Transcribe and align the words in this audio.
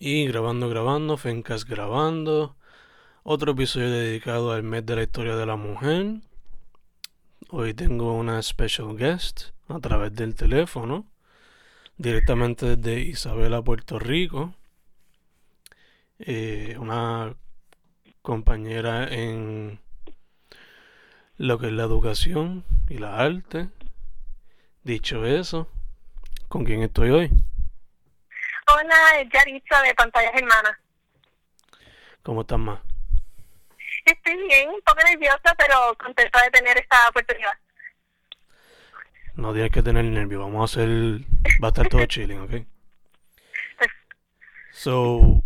Y 0.00 0.28
grabando, 0.28 0.68
grabando, 0.68 1.16
Fencas 1.16 1.64
grabando. 1.64 2.54
Otro 3.24 3.50
episodio 3.50 3.90
dedicado 3.90 4.52
al 4.52 4.62
mes 4.62 4.86
de 4.86 4.94
la 4.94 5.02
historia 5.02 5.34
de 5.34 5.44
la 5.44 5.56
mujer. 5.56 6.20
Hoy 7.48 7.74
tengo 7.74 8.12
una 8.12 8.40
special 8.40 8.96
guest 8.96 9.46
a 9.66 9.80
través 9.80 10.14
del 10.14 10.36
teléfono, 10.36 11.04
directamente 11.96 12.76
desde 12.76 13.00
Isabela, 13.00 13.60
Puerto 13.60 13.98
Rico. 13.98 14.54
Eh, 16.20 16.76
una 16.78 17.34
compañera 18.22 19.12
en 19.12 19.80
lo 21.38 21.58
que 21.58 21.66
es 21.66 21.72
la 21.72 21.82
educación 21.82 22.62
y 22.88 22.98
la 22.98 23.16
arte. 23.16 23.68
Dicho 24.84 25.26
eso, 25.26 25.66
¿con 26.46 26.64
quién 26.64 26.82
estoy 26.82 27.10
hoy? 27.10 27.30
Hola, 28.80 29.20
es 29.20 29.28
Yaritza 29.32 29.82
de 29.82 29.94
Pantallas 29.94 30.32
Hermanas. 30.34 30.76
¿Cómo 32.22 32.42
estás 32.42 32.58
más? 32.60 32.78
Estoy 34.04 34.36
bien, 34.46 34.68
un 34.70 34.80
poco 34.82 35.00
nerviosa, 35.04 35.52
pero 35.56 35.96
contenta 35.98 36.42
de 36.44 36.50
tener 36.50 36.78
esta 36.78 37.08
oportunidad. 37.08 37.52
No 39.34 39.52
tienes 39.52 39.72
que 39.72 39.82
tener 39.82 40.04
nervio, 40.04 40.40
vamos 40.40 40.60
a 40.60 40.64
hacer, 40.72 40.88
va 41.62 41.68
a 41.68 41.68
estar 41.68 41.88
todo 41.88 42.06
chilling, 42.06 42.40
¿ok? 42.40 42.52
So, 44.70 45.42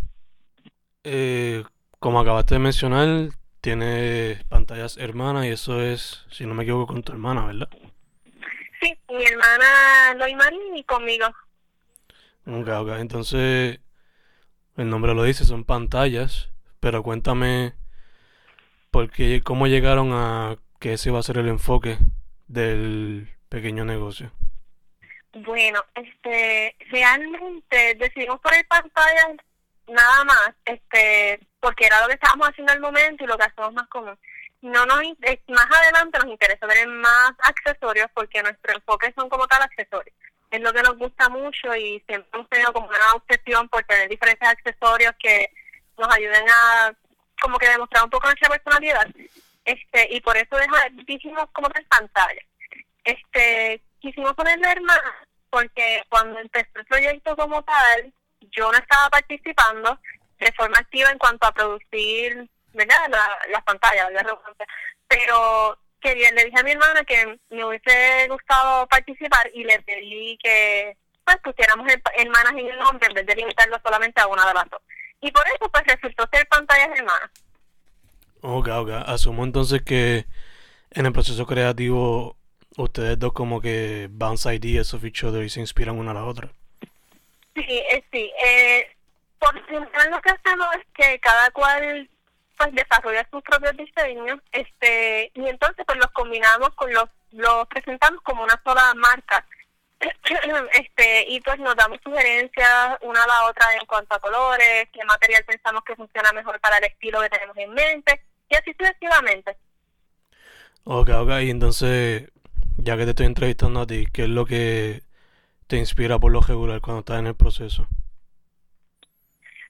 eh, 1.03 1.63
como 1.99 2.19
acabaste 2.19 2.55
de 2.55 2.59
mencionar, 2.59 3.29
tienes 3.61 4.43
pantallas 4.43 4.97
hermanas 4.97 5.45
y 5.45 5.49
eso 5.49 5.81
es, 5.81 6.23
si 6.29 6.45
no 6.45 6.53
me 6.53 6.63
equivoco, 6.63 6.93
con 6.93 7.01
tu 7.01 7.13
hermana, 7.13 7.47
¿verdad? 7.47 7.69
Sí, 8.79 8.95
mi 9.09 9.25
hermana 9.25 10.13
Loy 10.17 10.35
Marín 10.35 10.77
y 10.77 10.83
conmigo. 10.83 11.25
Ok, 12.45 12.67
ok. 12.67 12.89
Entonces, 12.99 13.79
el 14.77 14.89
nombre 14.89 15.13
lo 15.13 15.23
dice, 15.23 15.45
son 15.45 15.63
pantallas. 15.63 16.49
Pero 16.79 17.01
cuéntame, 17.01 17.73
por 18.91 19.09
qué, 19.09 19.41
cómo 19.41 19.67
llegaron 19.67 20.11
a 20.13 20.57
que 20.79 20.93
ese 20.93 21.11
va 21.11 21.19
a 21.19 21.23
ser 21.23 21.37
el 21.37 21.47
enfoque 21.47 21.97
del 22.47 23.29
pequeño 23.47 23.85
negocio. 23.85 24.31
Bueno, 25.33 25.81
este, 25.95 26.75
realmente 26.91 27.95
decidimos 27.95 28.41
poner 28.41 28.67
pantallas 28.67 29.37
nada 29.87 30.23
más, 30.25 30.51
este, 30.65 31.39
porque 31.59 31.85
era 31.85 32.01
lo 32.01 32.07
que 32.07 32.15
estábamos 32.15 32.49
haciendo 32.49 32.73
al 32.73 32.81
momento 32.81 33.23
y 33.23 33.27
lo 33.27 33.37
que 33.37 33.45
hacemos 33.45 33.73
más 33.73 33.87
común. 33.87 34.17
No 34.61 34.85
nos, 34.85 34.99
más 35.47 35.67
adelante 35.71 36.19
nos 36.19 36.27
interesa 36.27 36.67
tener 36.67 36.87
más 36.87 37.31
accesorios 37.39 38.07
porque 38.13 38.43
nuestro 38.43 38.73
enfoque 38.73 39.13
son 39.15 39.29
como 39.29 39.47
tal 39.47 39.61
accesorios 39.61 40.15
es 40.53 40.61
lo 40.61 40.71
que 40.71 40.83
nos 40.83 40.97
gusta 40.97 41.29
mucho 41.29 41.75
y 41.75 41.99
siempre 42.05 42.29
hemos 42.31 42.47
tenido 42.47 42.71
como 42.73 42.87
una 42.87 43.13
obsesión 43.15 43.67
por 43.69 43.83
tener 43.85 44.07
diferentes 44.07 44.47
accesorios 44.47 45.13
que 45.17 45.51
nos 45.97 46.13
ayuden 46.15 46.45
a 46.47 46.93
como 47.41 47.57
que 47.57 47.67
demostrar 47.69 48.03
un 48.03 48.11
poco 48.11 48.27
nuestra 48.27 48.49
personalidad. 48.49 49.07
Este 49.65 50.13
y 50.13 50.21
por 50.21 50.37
eso 50.37 50.55
dijimos 51.07 51.47
como 51.53 51.69
tres 51.69 51.87
pantallas 51.87 52.45
este 53.03 53.81
quisimos 53.99 54.33
ponerle 54.33 54.79
más 54.81 55.01
porque 55.49 56.03
cuando 56.09 56.39
empezó 56.39 56.69
el 56.75 56.85
proyecto 56.85 57.35
como 57.35 57.63
tal 57.63 58.13
yo 58.51 58.71
no 58.71 58.77
estaba 58.77 59.09
participando 59.09 59.99
de 60.39 60.51
forma 60.51 60.77
activa 60.77 61.09
en 61.09 61.17
cuanto 61.17 61.47
a 61.47 61.51
producir 61.51 62.47
verdad 62.73 63.09
las 63.49 63.63
pantallas 63.63 64.09
pero 65.07 65.77
le 66.09 66.45
dije 66.45 66.59
a 66.59 66.63
mi 66.63 66.71
hermana 66.71 67.03
que 67.03 67.39
me 67.49 67.65
hubiese 67.65 68.27
gustado 68.29 68.87
participar 68.87 69.49
y 69.53 69.63
le 69.63 69.81
pedí 69.81 70.37
que 70.41 70.97
pues 71.25 71.37
pusiéramos 71.43 71.87
hermanas 72.17 72.51
en 72.51 72.67
el 72.67 72.77
nombre 72.79 73.07
en 73.07 73.13
vez 73.13 73.25
de 73.25 73.35
limitarlo 73.35 73.79
solamente 73.83 74.19
a 74.21 74.27
una 74.27 74.45
de 74.47 74.53
las 74.53 74.69
dos. 74.69 74.81
Y 75.21 75.31
por 75.31 75.43
eso 75.47 75.69
pues 75.71 75.83
resultó 75.85 76.27
ser 76.31 76.47
pantallas 76.47 76.89
hermanas. 76.97 77.29
Ok, 78.41 78.67
ok. 78.67 78.89
Asumo 79.07 79.45
entonces 79.45 79.81
que 79.81 80.25
en 80.91 81.05
el 81.05 81.13
proceso 81.13 81.45
creativo 81.45 82.35
ustedes 82.77 83.17
dos 83.17 83.33
como 83.33 83.61
que 83.61 84.07
bounce 84.11 84.53
ideas 84.53 84.93
of 84.93 85.05
each 85.05 85.23
y 85.23 85.49
se 85.49 85.59
inspiran 85.59 85.97
una 85.97 86.11
a 86.11 86.15
la 86.15 86.25
otra. 86.25 86.49
Sí, 87.55 87.65
eh, 87.67 88.03
sí. 88.11 88.31
Eh, 88.45 88.87
por 89.39 89.53
lo 89.55 90.21
que 90.21 90.29
hacemos 90.29 90.67
es 90.75 90.85
que 90.93 91.19
cada 91.19 91.51
cual 91.51 92.09
pues 92.57 92.73
desarrolla 92.73 93.27
sus 93.31 93.41
propios 93.43 93.75
diseños 93.77 94.39
este 94.51 95.31
y 95.33 95.47
entonces 95.47 95.85
pues 95.85 95.97
los 95.97 96.11
combinamos 96.11 96.69
con 96.75 96.93
los 96.93 97.09
los 97.31 97.67
presentamos 97.67 98.21
como 98.21 98.43
una 98.43 98.59
sola 98.63 98.93
marca. 98.95 99.45
Este 100.73 101.25
y 101.29 101.39
pues 101.41 101.57
nos 101.59 101.75
damos 101.75 101.99
sugerencias 102.03 102.97
una 103.01 103.23
a 103.23 103.27
la 103.27 103.45
otra 103.45 103.73
en 103.73 103.85
cuanto 103.85 104.15
a 104.15 104.19
colores 104.19 104.89
qué 104.91 105.03
material 105.05 105.43
pensamos 105.45 105.83
que 105.85 105.95
funciona 105.95 106.31
mejor 106.33 106.59
para 106.59 106.77
el 106.77 106.83
estilo 106.83 107.21
que 107.21 107.29
tenemos 107.29 107.57
en 107.57 107.73
mente 107.73 108.21
y 108.49 108.55
así 108.55 108.75
sucesivamente. 108.77 109.57
Ok 110.83 111.09
ok 111.09 111.29
y 111.43 111.49
entonces 111.49 112.29
ya 112.77 112.97
que 112.97 113.05
te 113.05 113.11
estoy 113.11 113.27
entrevistando 113.27 113.81
a 113.81 113.87
ti 113.87 114.05
qué 114.11 114.23
es 114.23 114.29
lo 114.29 114.45
que 114.45 115.03
te 115.67 115.77
inspira 115.77 116.19
por 116.19 116.31
lo 116.31 116.41
regular 116.41 116.81
cuando 116.81 116.99
estás 116.99 117.19
en 117.19 117.27
el 117.27 117.35
proceso 117.35 117.87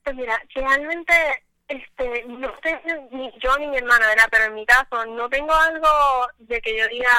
pues 0.03 0.15
mira 0.15 0.41
realmente 0.53 1.13
este, 1.73 2.23
no 2.25 2.51
tengo, 2.61 3.07
ni 3.11 3.31
yo 3.39 3.57
ni 3.57 3.67
mi 3.67 3.77
hermana, 3.77 4.07
¿verdad? 4.07 4.27
Pero 4.31 4.45
en 4.45 4.55
mi 4.55 4.65
caso, 4.65 5.05
no 5.05 5.29
tengo 5.29 5.53
algo 5.53 6.27
de 6.37 6.61
que 6.61 6.77
yo 6.77 6.87
diga 6.87 7.11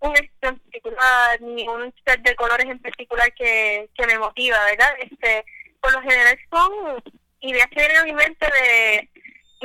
un 0.00 0.14
estilo 0.14 0.50
en 0.50 0.58
particular, 0.58 1.40
ni 1.40 1.68
un 1.68 1.94
set 2.04 2.20
de 2.22 2.34
colores 2.34 2.66
en 2.66 2.78
particular 2.80 3.32
que, 3.34 3.88
que 3.94 4.06
me 4.06 4.18
motiva, 4.18 4.62
¿verdad? 4.64 4.94
Este, 5.00 5.44
por 5.80 5.92
lo 5.92 6.00
general 6.02 6.38
son 6.50 7.02
ideas 7.40 7.66
que 7.68 7.80
vienen 7.80 7.96
a 7.98 8.04
mi 8.04 8.12
mente 8.12 8.46
de 8.46 9.08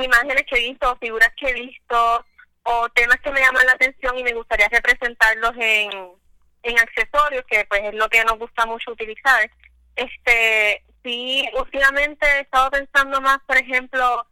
imágenes 0.04 0.44
que 0.48 0.56
he 0.56 0.70
visto, 0.70 0.96
figuras 0.96 1.32
que 1.36 1.50
he 1.50 1.54
visto, 1.54 2.24
o 2.62 2.88
temas 2.90 3.20
que 3.20 3.30
me 3.30 3.40
llaman 3.40 3.66
la 3.66 3.72
atención 3.72 4.18
y 4.18 4.24
me 4.24 4.34
gustaría 4.34 4.68
representarlos 4.68 5.52
en, 5.58 5.90
en 6.62 6.78
accesorios, 6.78 7.44
que 7.46 7.64
pues 7.66 7.82
es 7.84 7.94
lo 7.94 8.08
que 8.08 8.24
nos 8.24 8.38
gusta 8.38 8.66
mucho 8.66 8.92
utilizar. 8.92 9.50
Este, 9.96 10.82
sí, 11.02 11.48
últimamente 11.58 12.26
he 12.26 12.40
estado 12.40 12.70
pensando 12.70 13.20
más, 13.20 13.38
por 13.46 13.56
ejemplo, 13.56 14.26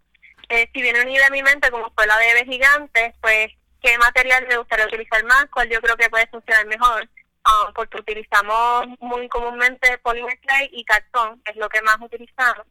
eh, 0.49 0.69
si 0.73 0.83
viene 0.83 1.03
una 1.03 1.11
idea 1.11 1.27
a 1.27 1.31
mi 1.31 1.43
mente 1.43 1.71
como 1.71 1.91
fue 1.95 2.07
la 2.07 2.17
de 2.19 2.27
bebés 2.27 2.45
gigantes, 2.45 3.15
pues 3.21 3.49
qué 3.83 3.97
material 3.99 4.47
me 4.49 4.57
gustaría 4.57 4.87
utilizar 4.87 5.25
más, 5.25 5.47
cuál 5.51 5.69
yo 5.69 5.81
creo 5.81 5.97
que 5.97 6.11
puede 6.11 6.27
funcionar 6.29 6.67
mejor, 6.67 7.09
ah, 7.45 7.71
porque 7.75 7.99
utilizamos 7.99 8.87
muy 9.01 9.29
comúnmente 9.29 9.99
polymer 9.99 10.39
clay 10.41 10.69
y 10.73 10.85
cartón, 10.85 11.43
es 11.47 11.57
lo 11.57 11.69
que 11.69 11.83
más 11.83 11.97
utilizamos. 12.01 12.67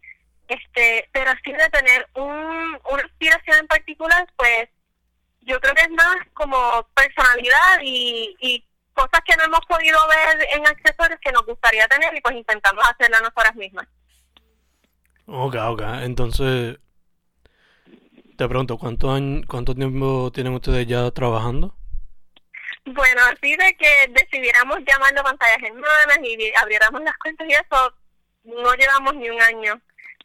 Este, 0.48 1.10
pero 1.12 1.32
así 1.32 1.52
de 1.52 1.70
tener 1.70 2.08
un, 2.16 2.80
una 2.90 3.04
inspiración 3.04 3.58
en 3.60 3.68
particular, 3.68 4.28
pues 4.38 4.70
yo 5.42 5.60
creo 5.60 5.76
que 5.76 5.84
es 5.84 5.92
más 5.92 6.18
como 6.34 6.88
personalidad 6.94 7.80
y, 7.82 8.36
y 8.40 8.67
cosas 8.98 9.22
que 9.24 9.38
no 9.38 9.44
hemos 9.44 9.62
podido 9.68 10.00
ver 10.08 10.48
en 10.54 10.66
accesorios 10.66 11.20
que 11.22 11.32
nos 11.32 11.46
gustaría 11.46 11.88
tener 11.88 12.16
y 12.16 12.22
pues 12.22 12.36
intentamos 12.36 12.84
hacerlas 12.90 13.22
nosotras 13.22 13.56
mismas. 13.56 13.88
Ok, 15.28 15.56
ok. 15.56 15.82
Entonces, 16.02 16.80
te 18.38 18.48
pregunto, 18.48 18.78
¿cuánto, 18.78 19.12
año, 19.12 19.42
¿cuánto 19.48 19.76
tiempo 19.76 20.32
tienen 20.34 20.54
ustedes 20.54 20.88
ya 20.88 21.12
trabajando? 21.12 21.76
Bueno, 22.86 23.22
así 23.32 23.56
de 23.56 23.76
que 23.78 24.08
decidiéramos 24.10 24.80
llamarlo 24.88 25.22
pantallas 25.22 25.62
hermanas 25.62 26.20
y 26.24 26.54
abriéramos 26.56 27.02
las 27.04 27.18
cuentas 27.18 27.48
y 27.48 27.52
eso, 27.52 27.94
no 28.46 28.74
llevamos 28.74 29.16
ni 29.16 29.30
un 29.30 29.42
año. 29.42 29.80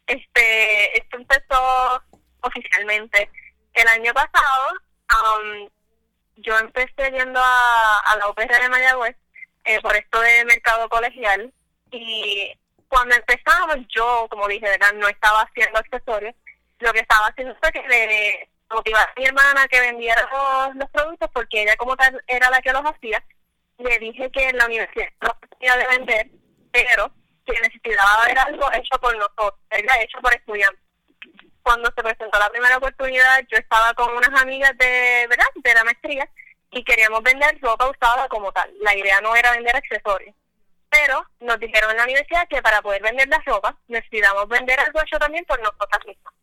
Este, 0.07 0.99
esto 0.99 1.17
empezó 1.19 2.03
oficialmente 2.41 3.29
el 3.75 3.89
año 3.89 4.15
pasado. 4.15 4.79
Um, 5.11 5.69
yo 6.37 6.59
empecé 6.59 7.11
yendo 7.11 7.41
a, 7.43 8.17
la 8.19 8.29
UPR 8.29 8.49
de 8.49 8.69
Mayagüez 8.69 9.17
eh, 9.65 9.81
por 9.81 9.95
esto 9.97 10.21
de 10.21 10.45
mercado 10.45 10.89
colegial 10.89 11.53
y 11.91 12.53
cuando 12.89 13.15
empezamos 13.15 13.77
yo, 13.89 14.27
como 14.31 14.49
dije, 14.49 14.67
¿verdad? 14.67 14.93
no 14.95 15.09
estaba 15.09 15.43
haciendo 15.43 15.79
accesorios, 15.79 16.35
lo 16.81 16.93
que 16.93 17.01
estaba 17.01 17.27
haciendo 17.29 17.57
fue 17.61 17.73
que 17.73 17.87
le 17.89 18.49
motivar 18.71 19.09
a 19.09 19.21
mi 19.21 19.27
hermana 19.27 19.69
que 19.69 19.81
vendiera 19.81 20.29
los, 20.75 20.91
productos 20.91 21.31
porque 21.33 21.63
ella 21.63 21.77
como 21.77 21.97
tal 21.97 22.23
era 22.27 22.51
la 22.51 22.61
que 22.61 22.73
los 22.73 22.83
hacía. 22.83 23.23
Le 23.79 23.99
dije 23.99 24.31
que 24.31 24.49
en 24.49 24.57
la 24.57 24.67
universidad 24.67 25.09
no 25.21 25.31
podía 25.49 25.77
de 25.77 25.87
vender, 25.87 26.31
pero 26.71 27.11
que 27.45 27.61
necesitaba 27.61 28.25
ver 28.27 28.39
algo 28.39 28.73
hecho 28.73 28.99
por 29.01 29.17
nosotros, 29.17 29.55
hecho 29.71 30.19
por 30.21 30.35
estudiantes 30.35 30.92
cuando 31.63 31.91
se 31.95 32.03
presentó 32.03 32.39
la 32.39 32.51
primera 32.51 32.77
oportunidad, 32.77 33.41
yo 33.51 33.57
estaba 33.57 33.95
con 33.95 34.15
unas 34.17 34.41
amigas 34.41 34.77
de, 34.79 35.27
¿verdad? 35.29 35.47
de 35.55 35.75
la 35.75 35.85
maestría 35.85 36.29
y 36.71 36.83
queríamos 36.85 37.23
vender 37.23 37.59
ropa 37.61 37.89
usada 37.89 38.29
como 38.29 38.53
tal. 38.53 38.73
La 38.81 38.97
idea 38.97 39.21
no 39.21 39.37
era 39.37 39.53
vender 39.53 39.77
accesorios. 39.77 40.35
Pero 40.91 41.27
nos 41.41 41.59
dijeron 41.59 41.91
en 41.91 41.97
la 41.99 42.05
universidad 42.05 42.49
que 42.49 42.61
para 42.61 42.83
poder 42.83 43.03
vender 43.03 43.29
la 43.29 43.39
ropa 43.47 43.77
necesitamos 43.89 44.49
vender 44.49 44.79
algo 44.81 45.01
hecho 45.01 45.19
también 45.19 45.45
por 45.45 45.59
nosotras 45.61 46.05
mismas. 46.07 46.35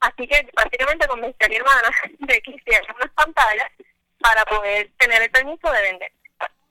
Así 0.00 0.26
que 0.26 0.44
prácticamente 0.54 1.06
convencí 1.06 1.44
a 1.44 1.48
mi 1.48 1.56
hermana 1.56 1.90
de 2.18 2.42
que 2.42 2.50
hiciera 2.50 2.94
unas 2.94 3.10
pantallas 3.12 3.68
para 4.20 4.44
poder 4.44 4.90
tener 4.98 5.22
el 5.22 5.30
permiso 5.30 5.70
de 5.70 5.82
vender. 5.82 6.12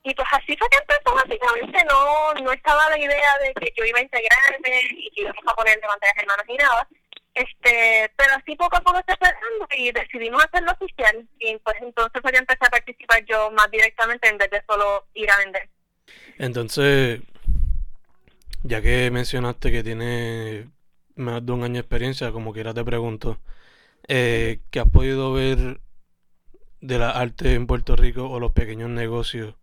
y 0.04 0.14
pues 0.16 0.28
así 0.32 0.56
fue 0.58 0.68
que 0.70 0.78
empezó, 0.78 1.14
básicamente 1.14 1.84
no, 1.86 2.34
no 2.34 2.52
estaba 2.52 2.90
la 2.90 2.98
idea 2.98 3.38
de 3.40 3.54
que 3.54 3.74
yo 3.76 3.86
iba 3.86 4.00
a 4.00 4.04
integrarme 4.04 4.82
y 4.92 5.12
que 5.12 5.22
íbamos 5.22 5.44
a 5.48 5.56
poner 5.56 5.80
de 5.80 5.88
pantalla 5.88 6.14
hermanos 6.18 6.46
ni 6.48 6.58
nada. 6.58 6.88
Este, 7.34 8.12
pero 8.18 8.34
así 8.36 8.56
poco 8.56 8.78
a 8.78 8.82
poco 8.82 9.00
se 9.08 9.16
fue 9.16 9.30
dando 9.30 9.68
y 9.78 9.92
decidimos 9.92 10.44
hacerlo 10.44 10.72
oficial. 10.72 11.28
Y 11.40 11.58
pues 11.58 11.78
entonces 11.82 12.22
fue 12.22 12.32
empecé 12.36 12.66
a 12.66 12.70
participar 12.70 13.24
yo 13.26 13.52
más 13.52 13.70
directamente 13.72 14.30
en 14.30 14.38
vez 14.38 14.50
de 14.52 14.64
solo 14.68 15.06
ir 15.14 15.30
a 15.32 15.38
vender. 15.38 15.70
Entonces, 16.38 17.22
ya 18.64 18.82
que 18.82 19.10
mencionaste 19.12 19.72
que 19.72 19.84
tiene 19.84 20.70
más 21.16 21.46
de 21.46 21.52
un 21.52 21.64
año 21.64 21.74
de 21.76 21.80
experiencia, 21.80 22.32
como 22.32 22.54
quiera 22.54 22.74
te 22.74 22.84
pregunto, 22.84 23.40
eh, 24.08 24.60
¿qué 24.72 24.80
has 24.80 24.90
podido 24.90 25.34
ver 25.34 25.80
de 26.82 26.98
la 27.00 27.12
arte 27.12 27.54
en 27.54 27.68
Puerto 27.68 27.96
Rico 27.96 28.30
o 28.30 28.40
los 28.40 28.52
pequeños 28.52 28.90
negocios 28.90 29.56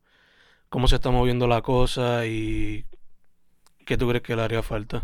cómo 0.69 0.89
se 0.89 0.97
está 0.97 1.11
moviendo 1.11 1.47
la 1.47 1.63
cosa 1.63 2.27
y 2.27 2.85
qué 3.87 3.97
tú 3.97 4.09
crees 4.09 4.23
que 4.23 4.37
le 4.37 4.43
haría 4.43 4.63
falta. 4.63 5.03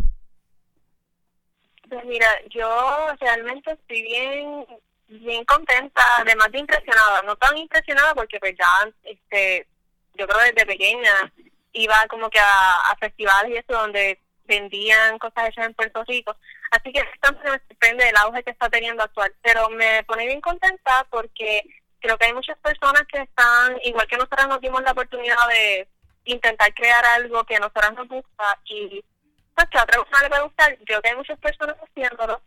Pues 1.95 2.07
mira, 2.07 2.27
yo 2.51 3.15
realmente 3.21 3.71
estoy 3.71 4.03
bien 4.03 4.67
bien 5.07 5.45
contenta, 5.45 6.03
además 6.19 6.51
de 6.51 6.59
impresionada, 6.59 7.23
no 7.23 7.37
tan 7.37 7.57
impresionada 7.57 8.15
porque 8.17 8.41
pues 8.41 8.57
ya 8.59 8.91
este 9.05 9.69
yo 10.15 10.27
creo 10.27 10.41
desde 10.41 10.67
pequeña 10.67 11.33
iba 11.73 12.05
como 12.09 12.29
que 12.31 12.41
a, 12.41 12.97
festivales 12.99 13.53
y 13.53 13.57
eso 13.59 13.81
donde 13.81 14.19
vendían 14.45 15.21
cosas 15.21 15.51
hechas 15.51 15.67
en 15.67 15.75
Puerto 15.75 16.03
Rico. 16.05 16.37
Así 16.73 16.93
que 16.93 17.05
tanto 17.21 17.41
me 17.45 17.61
sorprende 17.69 18.09
el 18.09 18.17
auge 18.17 18.43
que 18.43 18.51
está 18.51 18.69
teniendo 18.69 19.05
actual. 19.05 19.33
Pero 19.41 19.69
me 19.71 20.03
pone 20.05 20.27
bien 20.27 20.41
contenta 20.41 21.07
porque 21.11 21.63
creo 22.01 22.19
que 22.19 22.27
hay 22.27 22.35
muchas 22.35 22.59
personas 22.59 23.03
que 23.07 23.21
están, 23.21 23.79
igual 23.85 24.09
que 24.09 24.17
nosotras 24.17 24.49
nos 24.49 24.61
dimos 24.61 24.83
la 24.83 24.93
oportunidad 24.93 25.49
de 25.49 25.89
intentar 26.25 26.75
crear 26.75 27.05
algo 27.05 27.45
que 27.45 27.57
a 27.57 27.61
nosotras 27.61 27.95
nos 27.95 28.09
gusta 28.09 28.59
y 28.65 29.05
pues 29.55 29.69
que 29.69 29.79
a 29.79 29.83
otra 29.83 29.99
persona 29.99 30.23
le 30.23 30.29
puede 30.29 30.43
gustar, 30.43 30.79
creo 30.85 31.03
que 31.03 31.09
hay 31.09 31.17
muchas 31.17 31.39
personas 31.39 31.77
haciéndolo 31.83 32.41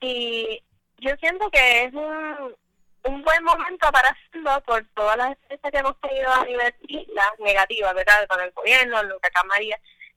y 0.00 0.62
yo 0.98 1.14
siento 1.16 1.50
que 1.50 1.84
es 1.84 1.94
un, 1.94 2.54
un 3.04 3.22
buen 3.22 3.44
momento 3.44 3.90
para 3.92 4.08
hacerlo 4.08 4.62
por 4.64 4.84
todas 4.94 5.16
las 5.16 5.32
experiencias 5.32 5.72
que 5.72 5.78
hemos 5.78 6.00
tenido 6.00 6.32
a 6.32 6.44
nivel 6.44 6.74
isla 6.88 7.24
negativas, 7.38 7.94
¿verdad? 7.94 8.26
Con 8.28 8.40
el 8.40 8.50
gobierno, 8.52 9.02
lo 9.02 9.18
que 9.20 9.28
acá. 9.28 9.42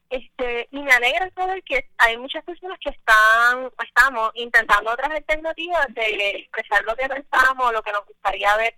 Este, 0.10 0.68
y 0.72 0.80
me 0.80 0.92
alegra 0.92 1.30
saber 1.34 1.64
que 1.64 1.90
hay 1.98 2.18
muchas 2.18 2.44
personas 2.44 2.78
que 2.80 2.92
están, 2.92 3.72
estamos 3.84 4.32
intentando 4.36 4.92
otras 4.92 5.10
alternativas 5.10 5.88
de 5.90 6.30
expresar 6.38 6.84
lo 6.84 6.96
que 6.96 7.10
pensamos, 7.10 7.74
lo 7.74 7.82
que 7.82 7.92
nos 7.92 8.06
gustaría 8.06 8.56
ver. 8.58 8.76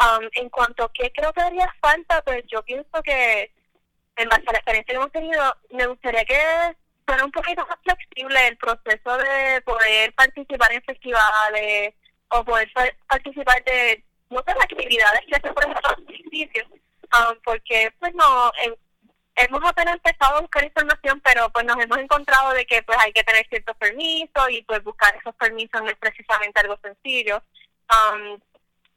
Um, 0.00 0.28
en 0.34 0.48
cuanto 0.50 0.84
a 0.84 0.92
qué 0.92 1.10
creo 1.10 1.32
que 1.32 1.40
haría 1.40 1.74
falta, 1.80 2.22
pues 2.22 2.44
yo 2.46 2.62
pienso 2.62 3.02
que 3.02 3.50
en 4.14 4.28
base 4.28 4.44
a 4.46 4.52
la 4.52 4.58
experiencia 4.58 4.92
que 4.92 4.96
hemos 4.96 5.10
tenido, 5.10 5.56
me 5.70 5.86
gustaría 5.86 6.24
que 6.24 6.76
fuera 7.08 7.24
un 7.24 7.32
poquito 7.32 7.66
más 7.66 7.78
flexible 7.82 8.48
el 8.48 8.56
proceso 8.58 9.16
de 9.16 9.62
poder 9.62 10.12
participar 10.12 10.70
en 10.72 10.82
festivales 10.82 11.94
o 12.28 12.44
poder 12.44 12.70
participar 13.08 13.64
de 13.64 14.04
muchas 14.28 14.56
actividades 14.56 15.22
que 15.24 15.40
por 15.40 15.64
ejemplo 15.64 15.80
los 15.88 17.30
um, 17.30 17.40
porque 17.42 17.94
pues 17.98 18.14
no, 18.14 18.52
en, 18.62 18.76
hemos 19.36 19.62
apenas 19.64 19.94
empezado 19.94 20.36
a 20.36 20.40
buscar 20.42 20.64
información, 20.64 21.18
pero 21.24 21.48
pues 21.48 21.64
nos 21.64 21.78
hemos 21.82 21.96
encontrado 21.96 22.52
de 22.52 22.66
que 22.66 22.82
pues 22.82 22.98
hay 22.98 23.12
que 23.14 23.24
tener 23.24 23.46
ciertos 23.48 23.76
permisos 23.78 24.50
y 24.50 24.60
pues 24.64 24.84
buscar 24.84 25.16
esos 25.16 25.34
permisos 25.36 25.80
no 25.80 25.88
es 25.88 25.96
precisamente 25.96 26.60
algo 26.60 26.78
sencillo. 26.82 27.42
Um, 27.88 28.38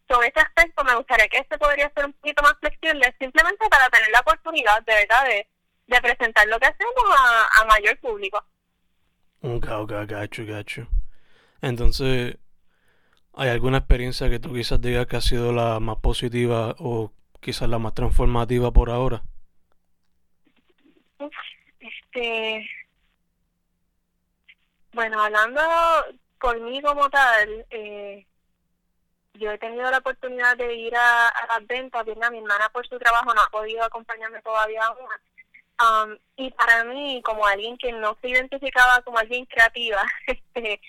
sobre 0.10 0.28
ese 0.28 0.42
aspecto 0.42 0.84
me 0.84 0.96
gustaría 0.96 1.30
que 1.30 1.38
este 1.38 1.58
podría 1.58 1.90
ser 1.96 2.08
un 2.08 2.14
poquito 2.14 2.44
más 2.44 2.56
flexible, 2.60 3.16
simplemente 3.22 3.70
para 3.70 3.88
tener 3.90 4.10
la 4.10 4.20
oportunidad 4.20 4.82
de 4.84 4.96
verdad 4.96 5.24
de, 5.24 5.48
de 5.92 6.02
presentar 6.02 6.48
lo 6.48 6.60
que 6.60 6.68
hacemos 6.68 6.94
a, 7.18 7.62
a 7.62 7.66
mayor 7.66 7.98
público. 8.00 8.44
Ok, 9.42 9.68
ok, 9.70 9.92
gacho, 10.08 10.46
gacho. 10.46 10.88
Entonces, 11.62 12.38
¿hay 13.34 13.50
alguna 13.50 13.80
experiencia 13.80 14.30
que 14.30 14.40
tú 14.40 14.54
quizás 14.54 14.82
digas 14.82 15.08
que 15.08 15.18
ha 15.18 15.22
sido 15.22 15.52
la 15.52 15.80
más 15.80 15.98
positiva 15.98 16.76
o 16.80 17.12
quizás 17.40 17.68
la 17.70 17.80
más 17.80 17.94
transformativa 17.94 18.72
por 18.72 18.90
ahora? 18.90 19.24
Este, 21.80 22.68
bueno, 24.94 25.22
hablando 25.22 25.62
por 26.40 26.60
mí 26.60 26.82
como 26.82 27.10
tal, 27.10 27.66
eh, 27.70 28.26
yo 29.34 29.52
he 29.52 29.58
tenido 29.58 29.90
la 29.90 30.00
oportunidad 30.00 30.58
de 30.58 30.76
ir 30.76 30.96
a, 30.96 31.34
las 31.48 31.66
ventas, 31.68 32.06
mi 32.06 32.12
hermana 32.38 32.70
por 32.70 32.88
su 32.88 33.00
trabajo 33.00 33.34
no 33.34 33.42
ha 33.42 33.50
podido 33.50 33.84
acompañarme 33.84 34.42
todavía 34.42 34.84
aún. 34.86 35.08
Um, 35.82 36.18
y 36.36 36.52
para 36.52 36.84
mí, 36.84 37.22
como 37.24 37.46
alguien 37.46 37.78
que 37.78 37.92
no 37.92 38.16
se 38.22 38.30
identificaba 38.30 39.02
como 39.02 39.18
alguien 39.18 39.46
creativa, 39.46 40.02
este, 40.28 40.80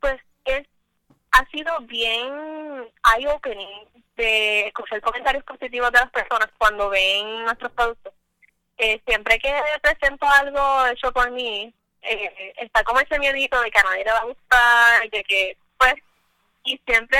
pues 0.00 0.20
es 0.44 0.66
ha 1.32 1.46
sido 1.50 1.80
bien 1.80 2.28
eye-opening 3.16 3.86
de 4.16 4.66
escuchar 4.66 5.00
comentarios 5.00 5.42
positivos 5.44 5.90
de 5.90 6.00
las 6.00 6.10
personas 6.10 6.48
cuando 6.58 6.90
ven 6.90 7.44
nuestros 7.44 7.72
productos. 7.72 8.12
Eh, 8.76 9.00
siempre 9.06 9.38
que 9.38 9.52
presento 9.80 10.26
algo 10.26 10.86
hecho 10.86 11.12
por 11.12 11.30
mí, 11.30 11.72
eh, 12.02 12.52
está 12.58 12.84
como 12.84 13.00
ese 13.00 13.18
miedito 13.18 13.60
de 13.60 13.70
que 13.70 13.78
a 13.78 13.82
nadie 13.84 14.04
le 14.04 14.12
va 14.12 14.18
a 14.18 14.24
gustar, 14.24 15.10
de 15.10 15.24
que, 15.24 15.56
pues, 15.78 15.94
y 16.64 16.78
siempre 16.86 17.18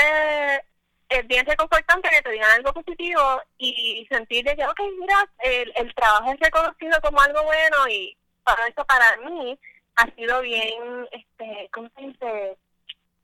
es 1.13 1.27
bien 1.27 1.47
reconfortante 1.47 2.09
que 2.09 2.23
te 2.23 2.31
digan 2.31 2.51
algo 2.51 2.73
positivo 2.73 3.43
y 3.59 4.07
sentir 4.11 4.45
de 4.45 4.57
que, 4.57 4.65
ok, 4.67 4.81
mira, 4.99 5.31
el, 5.41 5.73
el 5.77 5.95
trabajo 5.95 6.33
es 6.33 6.41
reconocido 6.41 7.01
como 7.03 7.21
algo 7.21 7.43
bueno 7.45 7.89
y 7.89 8.17
para 8.45 8.67
eso 8.67 8.85
para 8.85 9.17
mí 9.19 9.59
ha 9.97 10.07
sido 10.15 10.41
bien, 10.41 11.09
este, 11.13 11.69
¿cómo 11.73 11.91
se 11.97 12.07
dice? 12.07 12.57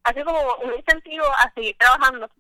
Ha 0.05 0.13
sido 0.13 0.27
como 0.27 0.55
un 0.65 0.75
incentivo 0.75 1.25
a 1.27 1.53
seguir 1.55 1.77
trabajando 1.79 2.31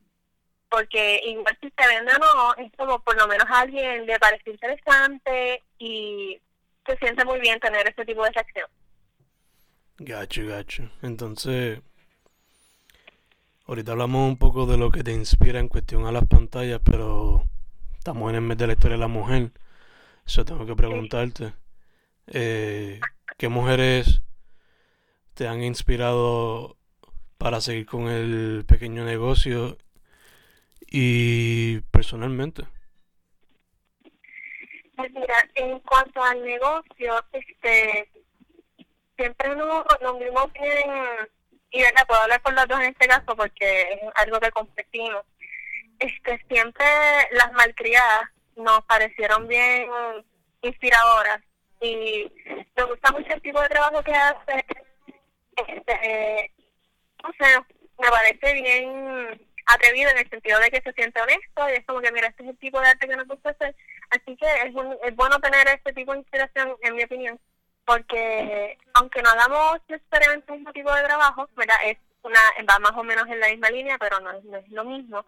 porque 0.70 1.20
igual 1.24 1.56
si 1.60 1.70
se 1.70 1.88
vende 1.88 2.12
o 2.14 2.18
no, 2.18 2.54
es 2.56 2.70
como 2.76 2.98
por 3.00 3.16
lo 3.16 3.26
menos 3.26 3.46
a 3.48 3.60
alguien 3.60 4.06
le 4.06 4.18
parece 4.18 4.50
interesante 4.50 5.62
y 5.78 6.38
se 6.86 6.96
siente 6.98 7.24
muy 7.24 7.40
bien 7.40 7.58
tener 7.60 7.88
ese 7.88 8.04
tipo 8.04 8.22
de 8.24 8.30
reacción. 8.30 8.68
Gacho, 9.98 10.46
gacho. 10.46 10.90
Entonces, 11.02 11.80
ahorita 13.68 13.92
hablamos 13.92 14.28
un 14.28 14.36
poco 14.36 14.66
de 14.66 14.76
lo 14.76 14.90
que 14.90 15.04
te 15.04 15.12
inspira 15.12 15.60
en 15.60 15.68
cuestión 15.68 16.06
a 16.06 16.12
las 16.12 16.26
pantallas, 16.26 16.80
pero 16.84 17.44
estamos 17.96 18.30
en 18.30 18.36
el 18.36 18.42
mes 18.42 18.58
de 18.58 18.66
la 18.66 18.72
historia 18.72 18.96
de 18.96 19.00
la 19.00 19.08
mujer. 19.08 19.52
Eso 20.26 20.44
tengo 20.44 20.66
que 20.66 20.74
preguntarte. 20.74 21.52
Eh, 22.26 23.00
¿Qué 23.36 23.48
mujeres 23.48 24.22
te 25.34 25.46
han 25.46 25.62
inspirado 25.62 26.76
para 27.38 27.60
seguir 27.60 27.86
con 27.86 28.08
el 28.08 28.64
pequeño 28.66 29.04
negocio 29.04 29.78
y 30.90 31.80
personalmente. 31.92 32.64
Pues 34.96 35.12
mira, 35.12 35.48
en 35.54 35.78
cuanto 35.80 36.22
al 36.22 36.42
negocio, 36.42 37.24
este 37.32 38.10
siempre 39.16 39.54
nos, 39.54 39.84
nos 40.00 40.18
vimos 40.18 40.52
bien, 40.52 41.28
y 41.70 41.82
verdad, 41.82 42.06
puedo 42.06 42.20
hablar 42.20 42.40
por 42.42 42.54
los 42.54 42.66
dos 42.68 42.80
en 42.80 42.90
este 42.90 43.08
caso 43.08 43.36
porque 43.36 43.92
es 43.92 44.00
algo 44.14 44.40
que 44.40 44.50
competimos. 44.50 45.24
Este, 45.98 46.42
siempre 46.48 46.86
las 47.32 47.52
malcriadas 47.52 48.30
nos 48.56 48.84
parecieron 48.84 49.46
bien 49.48 49.88
inspiradoras 50.62 51.40
y 51.80 52.30
me 52.76 52.82
gusta 52.84 53.12
mucho 53.12 53.32
el 53.32 53.42
tipo 53.42 53.60
de 53.60 53.68
trabajo 53.68 54.02
que 54.02 54.14
hace. 54.14 54.64
Este, 55.56 56.52
no 57.22 57.30
sé, 57.38 57.58
me 57.98 58.08
parece 58.08 58.54
bien 58.54 59.48
atrevido 59.66 60.10
en 60.10 60.18
el 60.18 60.30
sentido 60.30 60.58
de 60.60 60.70
que 60.70 60.80
se 60.80 60.92
siente 60.92 61.20
honesto 61.20 61.68
y 61.68 61.72
es 61.74 61.84
como 61.84 62.00
que, 62.00 62.12
mira, 62.12 62.28
este 62.28 62.44
es 62.44 62.48
el 62.50 62.58
tipo 62.58 62.80
de 62.80 62.88
arte 62.88 63.06
que 63.06 63.16
nos 63.16 63.28
gusta 63.28 63.50
hacer. 63.50 63.74
Así 64.10 64.36
que 64.36 64.46
es, 64.46 64.74
es 65.04 65.16
bueno 65.16 65.38
tener 65.40 65.68
este 65.68 65.92
tipo 65.92 66.12
de 66.12 66.20
inspiración, 66.20 66.76
en 66.82 66.96
mi 66.96 67.02
opinión, 67.02 67.38
porque 67.88 68.76
aunque 68.92 69.22
no 69.22 69.30
hagamos 69.30 69.80
necesariamente 69.88 70.52
mismo 70.52 70.70
tipo 70.74 70.92
de 70.92 71.04
trabajo, 71.04 71.48
¿verdad? 71.56 71.76
Es 71.86 71.96
una, 72.22 72.38
va 72.68 72.78
más 72.80 72.92
o 72.92 73.02
menos 73.02 73.26
en 73.28 73.40
la 73.40 73.48
misma 73.48 73.70
línea, 73.70 73.96
pero 73.96 74.20
no, 74.20 74.30
no 74.42 74.58
es 74.58 74.68
lo 74.68 74.84
mismo. 74.84 75.24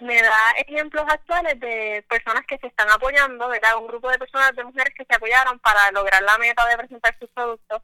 Me 0.00 0.20
da 0.20 0.50
ejemplos 0.58 1.04
actuales 1.06 1.60
de 1.60 2.04
personas 2.08 2.44
que 2.48 2.58
se 2.58 2.66
están 2.66 2.90
apoyando, 2.90 3.46
¿verdad? 3.48 3.76
Un 3.76 3.86
grupo 3.86 4.10
de 4.10 4.18
personas, 4.18 4.56
de 4.56 4.64
mujeres 4.64 4.92
que 4.96 5.04
se 5.04 5.14
apoyaron 5.14 5.60
para 5.60 5.92
lograr 5.92 6.20
la 6.22 6.36
meta 6.38 6.66
de 6.66 6.78
presentar 6.78 7.16
sus 7.20 7.30
productos 7.30 7.80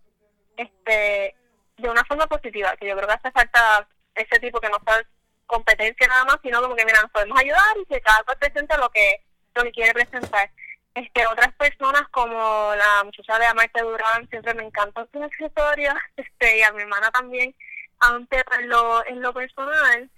este 0.56 1.37
de 1.76 1.88
una 1.88 2.02
forma 2.02 2.26
positiva, 2.26 2.76
que 2.78 2.88
yo 2.88 2.97
creo 2.97 3.06
que 3.06 3.14
hace 3.14 3.30
falta 3.30 3.87
ese 4.16 4.40
tipo 4.40 4.61
que 4.61 4.71
no 4.71 4.78
sea 4.85 5.06
competencia 5.47 6.09
nada 6.09 6.25
más, 6.25 6.38
sino 6.42 6.61
como 6.61 6.75
que, 6.75 6.85
mira, 6.85 7.00
nos 7.00 7.12
podemos 7.12 7.38
ayudar 7.38 7.76
y 7.80 7.87
que 7.87 8.00
cada 8.00 8.25
cual 8.25 8.38
presente 8.38 8.76
lo 8.76 8.90
que, 8.90 9.23
lo 9.54 9.62
que 9.62 9.71
quiere 9.71 9.95
presentar. 9.95 10.50
Este, 10.97 11.26
otras 11.26 11.53
personas 11.57 12.09
como 12.09 12.73
la 12.75 13.05
muchacha 13.05 13.38
de 13.38 13.45
Amarte 13.45 13.83
Durán, 13.83 14.26
siempre 14.31 14.55
me 14.55 14.65
encantan 14.65 15.07
sus 15.12 15.23
accesorios, 15.23 15.95
este, 16.17 16.59
y 16.59 16.62
a 16.62 16.73
mi 16.73 16.83
hermana 16.83 17.11
también, 17.11 17.55
aunque 18.00 18.43
en 18.59 18.69
lo, 18.71 19.07
en 19.07 19.21
lo 19.21 19.35
personal, 19.35 20.11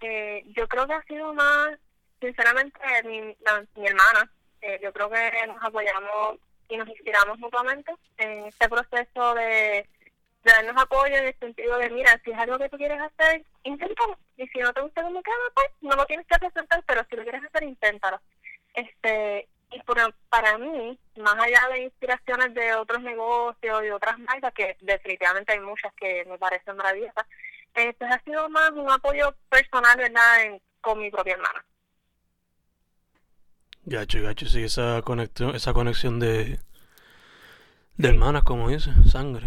eh, 0.00 0.42
yo 0.56 0.66
creo 0.66 0.88
que 0.88 0.94
ha 0.94 1.02
sido 1.04 1.32
más, 1.34 1.78
sinceramente, 2.20 2.80
mi, 3.04 3.20
mi 3.20 3.86
hermana, 3.86 4.30
Eh, 4.60 4.80
yo 4.82 4.92
creo 4.92 5.10
que 5.10 5.46
nos 5.46 5.62
apoyamos 5.62 6.38
y 6.68 6.76
nos 6.78 6.88
inspiramos 6.88 7.38
mutuamente 7.38 7.92
en 8.16 8.46
este 8.46 8.66
proceso 8.68 9.34
de, 9.34 9.86
darnos 10.42 10.82
apoyo 10.82 11.16
en 11.16 11.26
el 11.26 11.38
sentido 11.38 11.78
de, 11.78 11.90
mira, 11.90 12.20
si 12.24 12.30
es 12.30 12.38
algo 12.38 12.58
que 12.58 12.68
tú 12.68 12.76
quieres 12.76 13.00
hacer, 13.00 13.44
inténtalo. 13.62 14.18
Y 14.36 14.46
si 14.48 14.58
no 14.58 14.72
te 14.72 14.80
gusta 14.80 15.02
cómo 15.02 15.22
queda, 15.22 15.34
pues 15.54 15.68
no 15.80 15.94
lo 15.96 16.06
tienes 16.06 16.26
que 16.26 16.38
presentar, 16.38 16.82
pero 16.86 17.04
si 17.08 17.16
lo 17.16 17.22
quieres 17.22 17.44
hacer, 17.44 17.62
inténtalo. 17.62 18.20
Este, 18.74 19.48
y 19.74 19.82
para 20.28 20.58
mí, 20.58 20.98
más 21.16 21.34
allá 21.34 21.68
de 21.72 21.84
inspiraciones 21.84 22.54
de 22.54 22.74
otros 22.74 23.02
negocios 23.02 23.84
y 23.84 23.90
otras 23.90 24.18
marcas, 24.18 24.52
que 24.54 24.76
definitivamente 24.80 25.52
hay 25.52 25.60
muchas 25.60 25.92
que 25.94 26.24
me 26.26 26.38
parecen 26.38 26.76
maravillosas, 26.76 27.26
este 27.74 28.04
ha 28.04 28.22
sido 28.22 28.48
más 28.48 28.70
un 28.70 28.90
apoyo 28.90 29.34
personal, 29.48 29.96
¿verdad?, 29.96 30.60
con 30.80 30.98
mi 30.98 31.10
propia 31.10 31.34
hermana. 31.34 31.64
Gacho, 33.86 34.22
gacho, 34.22 34.46
sí, 34.46 34.64
esa 34.64 35.02
conexión, 35.02 35.54
esa 35.54 35.72
conexión 35.72 36.20
de, 36.20 36.58
de 37.96 38.08
hermanas, 38.08 38.44
como 38.44 38.68
dice, 38.68 38.90
sangre. 39.06 39.46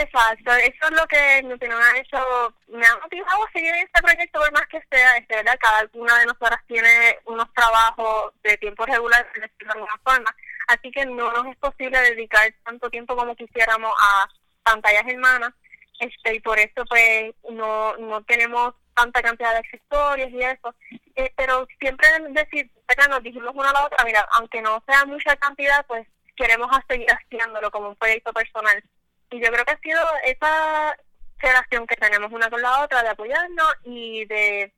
Exacto, 0.00 0.50
eso 0.54 0.84
es 0.86 0.90
lo 0.92 1.06
que 1.08 1.42
mi 1.44 1.52
opinión 1.52 1.78
ha 1.82 1.98
hecho, 1.98 2.54
me 2.68 2.86
ha 2.86 2.96
motivado 3.02 3.44
a 3.44 3.52
seguir 3.52 3.74
este 3.74 4.00
proyecto 4.00 4.40
por 4.40 4.50
más 4.52 4.66
que 4.68 4.82
sea, 4.90 5.18
este, 5.18 5.36
¿verdad? 5.36 5.58
Cada 5.60 5.90
una 5.92 6.18
de 6.20 6.24
nosotras 6.24 6.58
tiene 6.66 7.18
unos 7.26 7.52
trabajos 7.52 8.32
de 8.42 8.56
tiempo 8.56 8.86
regular, 8.86 9.30
de 9.34 9.50
alguna 9.68 10.00
forma, 10.02 10.34
así 10.68 10.90
que 10.90 11.04
no 11.04 11.30
nos 11.30 11.46
es 11.48 11.56
posible 11.58 12.00
dedicar 12.00 12.50
tanto 12.64 12.88
tiempo 12.88 13.14
como 13.14 13.36
quisiéramos 13.36 13.92
a 14.00 14.26
pantallas 14.62 15.04
hermanas, 15.06 15.52
este, 15.98 16.36
y 16.36 16.40
por 16.40 16.58
eso 16.58 16.82
pues 16.88 17.34
no, 17.50 17.94
no 17.98 18.22
tenemos 18.24 18.72
tanta 18.94 19.20
cantidad 19.20 19.52
de 19.52 19.58
accesorios 19.58 20.30
y 20.30 20.40
eso, 20.42 20.74
eh, 21.16 21.30
pero 21.36 21.68
siempre 21.78 22.08
decir, 22.30 22.70
nos 23.10 23.22
dijimos 23.22 23.54
una 23.54 23.68
a 23.68 23.74
la 23.74 23.84
otra, 23.84 24.02
mira, 24.06 24.26
aunque 24.32 24.62
no 24.62 24.82
sea 24.86 25.04
mucha 25.04 25.36
cantidad, 25.36 25.84
pues 25.86 26.06
queremos 26.36 26.70
seguir 26.88 27.08
haciéndolo 27.10 27.70
como 27.70 27.90
un 27.90 27.96
proyecto 27.96 28.32
personal. 28.32 28.82
Y 29.30 29.40
yo 29.40 29.50
creo 29.50 29.64
que 29.64 29.72
ha 29.72 29.78
sido 29.78 30.00
esa 30.24 30.96
relación 31.38 31.86
que 31.86 31.96
tenemos 31.96 32.32
una 32.32 32.50
con 32.50 32.60
la 32.60 32.82
otra 32.82 33.02
de 33.02 33.08
apoyarnos 33.08 33.74
y 33.84 34.24
de 34.26 34.72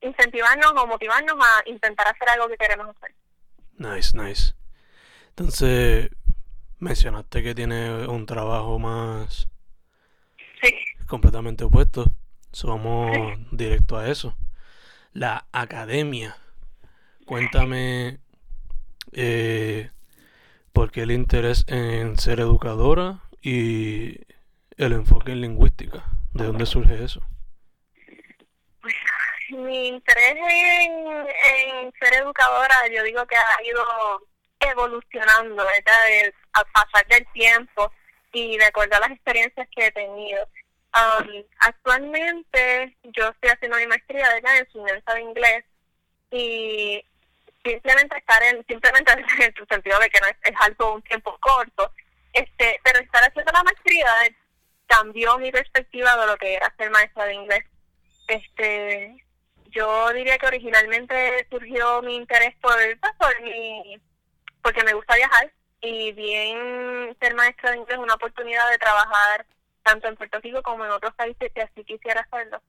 incentivarnos 0.00 0.72
o 0.76 0.86
motivarnos 0.86 1.36
a 1.40 1.68
intentar 1.68 2.08
hacer 2.08 2.28
algo 2.28 2.48
que 2.48 2.56
queremos 2.56 2.88
hacer. 2.96 3.14
Nice, 3.76 4.16
nice. 4.16 4.54
Entonces, 5.30 6.10
mencionaste 6.78 7.42
que 7.42 7.54
tiene 7.54 8.06
un 8.06 8.26
trabajo 8.26 8.78
más 8.78 9.48
sí. 10.62 10.74
completamente 11.06 11.64
opuesto. 11.64 12.06
Somos 12.52 13.10
directo 13.52 13.98
a 13.98 14.08
eso. 14.08 14.36
La 15.12 15.46
academia. 15.52 16.36
Cuéntame 17.26 18.18
eh, 19.12 19.90
por 20.72 20.90
qué 20.90 21.02
el 21.02 21.10
interés 21.10 21.64
en 21.68 22.18
ser 22.18 22.40
educadora 22.40 23.20
y 23.42 24.20
el 24.76 24.92
enfoque 24.92 25.32
en 25.32 25.40
lingüística. 25.40 26.04
¿De 26.32 26.44
dónde 26.44 26.66
surge 26.66 27.02
eso? 27.02 27.20
Pues, 28.80 28.94
mi 29.50 29.88
interés 29.88 30.36
en, 30.36 31.92
ser 32.00 32.14
educadora, 32.22 32.86
yo 32.94 33.02
digo 33.02 33.26
que 33.26 33.36
ha 33.36 33.62
ido 33.64 33.84
evolucionando, 34.60 35.64
¿verdad? 35.64 36.32
al 36.52 36.64
pasar 36.72 37.06
del 37.08 37.26
tiempo 37.32 37.90
y 38.32 38.58
de 38.58 38.64
acuerdo 38.66 38.96
a 38.96 39.00
las 39.00 39.10
experiencias 39.10 39.68
que 39.74 39.86
he 39.86 39.92
tenido. 39.92 40.46
Um, 40.94 41.44
actualmente 41.60 42.96
yo 43.02 43.28
estoy 43.28 43.50
haciendo 43.50 43.76
mi 43.76 43.86
maestría 43.86 44.28
de 44.30 44.38
en 44.38 44.46
enseñanza 44.46 45.14
de 45.14 45.20
inglés 45.20 45.64
y 46.30 47.04
simplemente 47.62 48.16
estar 48.16 48.42
en, 48.42 48.64
simplemente 48.66 49.12
en 49.38 49.42
el 49.42 49.68
sentido 49.68 49.98
de 49.98 50.10
que 50.10 50.20
no 50.20 50.26
es, 50.26 50.36
algo 50.60 50.94
un 50.94 51.02
tiempo 51.02 51.36
corto, 51.40 51.92
este, 52.38 52.80
pero 52.84 53.00
estar 53.00 53.22
haciendo 53.24 53.52
la 53.52 53.62
maestría 53.62 54.06
cambió 54.86 55.38
mi 55.38 55.50
perspectiva 55.50 56.16
de 56.16 56.26
lo 56.26 56.36
que 56.36 56.54
era 56.54 56.74
ser 56.76 56.90
maestra 56.90 57.24
de 57.26 57.34
inglés. 57.34 57.64
Este, 58.28 59.24
yo 59.70 60.12
diría 60.12 60.38
que 60.38 60.46
originalmente 60.46 61.46
surgió 61.50 62.02
mi 62.02 62.16
interés 62.16 62.54
por, 62.60 62.76
pues, 63.00 63.12
por 63.18 63.40
mi, 63.42 64.00
porque 64.62 64.84
me 64.84 64.94
gusta 64.94 65.16
viajar 65.16 65.52
y 65.80 66.12
bien 66.12 67.16
ser 67.20 67.34
maestra 67.34 67.70
de 67.70 67.78
inglés 67.78 67.98
es 67.98 68.02
una 68.02 68.14
oportunidad 68.14 68.70
de 68.70 68.78
trabajar 68.78 69.46
tanto 69.82 70.08
en 70.08 70.16
Puerto 70.16 70.40
Rico 70.40 70.62
como 70.62 70.84
en 70.84 70.90
otros 70.90 71.14
países 71.14 71.52
que 71.52 71.62
así 71.62 71.84
quisiera 71.84 72.20
hacerlo. 72.20 72.60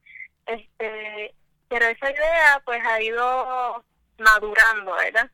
Este, 0.45 1.33
pero 1.67 1.85
esa 1.85 2.11
idea 2.11 2.61
pues 2.65 2.83
ha 2.85 3.01
ido 3.01 3.83
madurando, 4.17 4.93
¿verdad? 4.93 5.29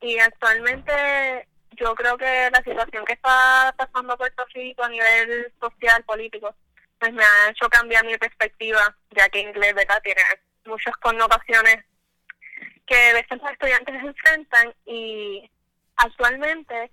Y 0.00 0.18
actualmente 0.18 1.46
yo 1.72 1.94
creo 1.94 2.16
que 2.18 2.50
la 2.50 2.62
situación 2.62 3.04
que 3.04 3.14
está 3.14 3.74
pasando 3.76 4.16
Puerto 4.16 4.44
Rico 4.54 4.82
a 4.82 4.88
nivel 4.88 5.52
social, 5.60 6.02
político, 6.04 6.54
pues 6.98 7.12
me 7.12 7.24
ha 7.24 7.50
hecho 7.50 7.68
cambiar 7.68 8.04
mi 8.04 8.16
perspectiva, 8.18 8.96
ya 9.10 9.28
que 9.28 9.40
inglés, 9.40 9.74
¿verdad? 9.74 10.00
Tiene 10.02 10.20
muchas 10.64 10.94
connotaciones 10.96 11.84
que 12.86 13.10
a 13.10 13.14
veces 13.14 13.40
los 13.40 13.52
estudiantes 13.52 13.94
enfrentan 13.94 14.74
y 14.84 15.50
actualmente 15.96 16.90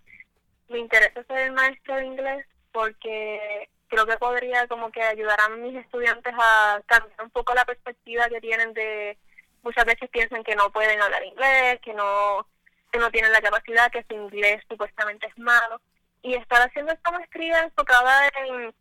me 0.70 0.80
interesa 0.80 1.24
ser 1.24 1.52
maestro 1.52 1.96
de 1.96 2.06
inglés 2.06 2.46
porque 2.72 3.70
creo 3.88 4.06
que 4.06 4.18
podría 4.18 4.68
como 4.68 4.92
que 4.92 5.02
ayudar 5.02 5.40
a 5.42 5.50
mis 5.50 5.76
estudiantes 5.76 6.34
a 6.38 6.82
cambiar 6.86 7.24
un 7.24 7.32
poco 7.32 7.54
la 7.54 7.66
perspectiva 7.66 8.30
que 8.30 8.42
tienen 8.42 8.74
de 8.74 9.18
muchas 9.64 9.86
veces 9.86 10.10
piensan 10.10 10.44
que 10.44 10.56
no 10.56 10.72
pueden 10.72 11.02
hablar 11.02 11.24
inglés, 11.26 11.80
que 11.82 11.94
no 11.94 12.46
que 12.92 13.00
no 13.00 13.12
tienen 13.12 13.32
la 13.32 13.42
capacidad, 13.42 13.92
que 13.92 14.04
su 14.04 14.14
inglés 14.14 14.64
supuestamente 14.70 15.28
es 15.28 15.38
malo. 15.38 15.82
Y 16.22 16.36
estar 16.36 16.62
haciendo 16.62 16.94
esta 16.94 17.12
maestría 17.12 17.60
enfocada 17.60 18.30
en 18.46 18.74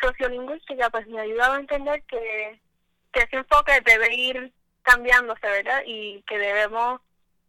sociolingüística, 0.00 0.90
pues 0.90 1.06
me 1.06 1.18
ha 1.18 1.22
ayudado 1.22 1.54
a 1.54 1.60
entender 1.60 2.02
que, 2.04 2.60
ese 3.12 3.36
enfoque 3.36 3.80
debe 3.84 4.14
ir 4.14 4.52
cambiándose, 4.82 5.46
¿verdad? 5.46 5.82
Y 5.84 6.22
que 6.28 6.38
debemos 6.38 7.00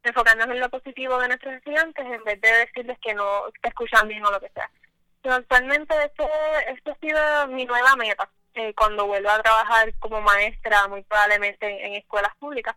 enfocarnos 0.03 0.47
en 0.47 0.59
lo 0.59 0.69
positivo 0.69 1.19
de 1.19 1.27
nuestros 1.27 1.53
estudiantes 1.53 2.03
en 2.03 2.23
vez 2.23 2.41
de 2.41 2.51
decirles 2.51 2.97
que 2.99 3.13
no 3.13 3.43
escuchan 3.61 4.07
bien 4.07 4.25
o 4.25 4.31
lo 4.31 4.39
que 4.39 4.49
sea. 4.49 4.69
Actualmente 5.23 5.93
este, 6.03 6.25
este 6.67 6.91
ha 6.91 6.95
sido 6.95 7.47
mi 7.49 7.65
nueva 7.65 7.95
meta. 7.95 8.27
Eh, 8.53 8.73
cuando 8.73 9.05
vuelva 9.07 9.35
a 9.35 9.41
trabajar 9.41 9.93
como 9.99 10.19
maestra, 10.19 10.87
muy 10.87 11.03
probablemente 11.03 11.85
en, 11.85 11.93
escuelas 11.93 12.35
públicas, 12.37 12.75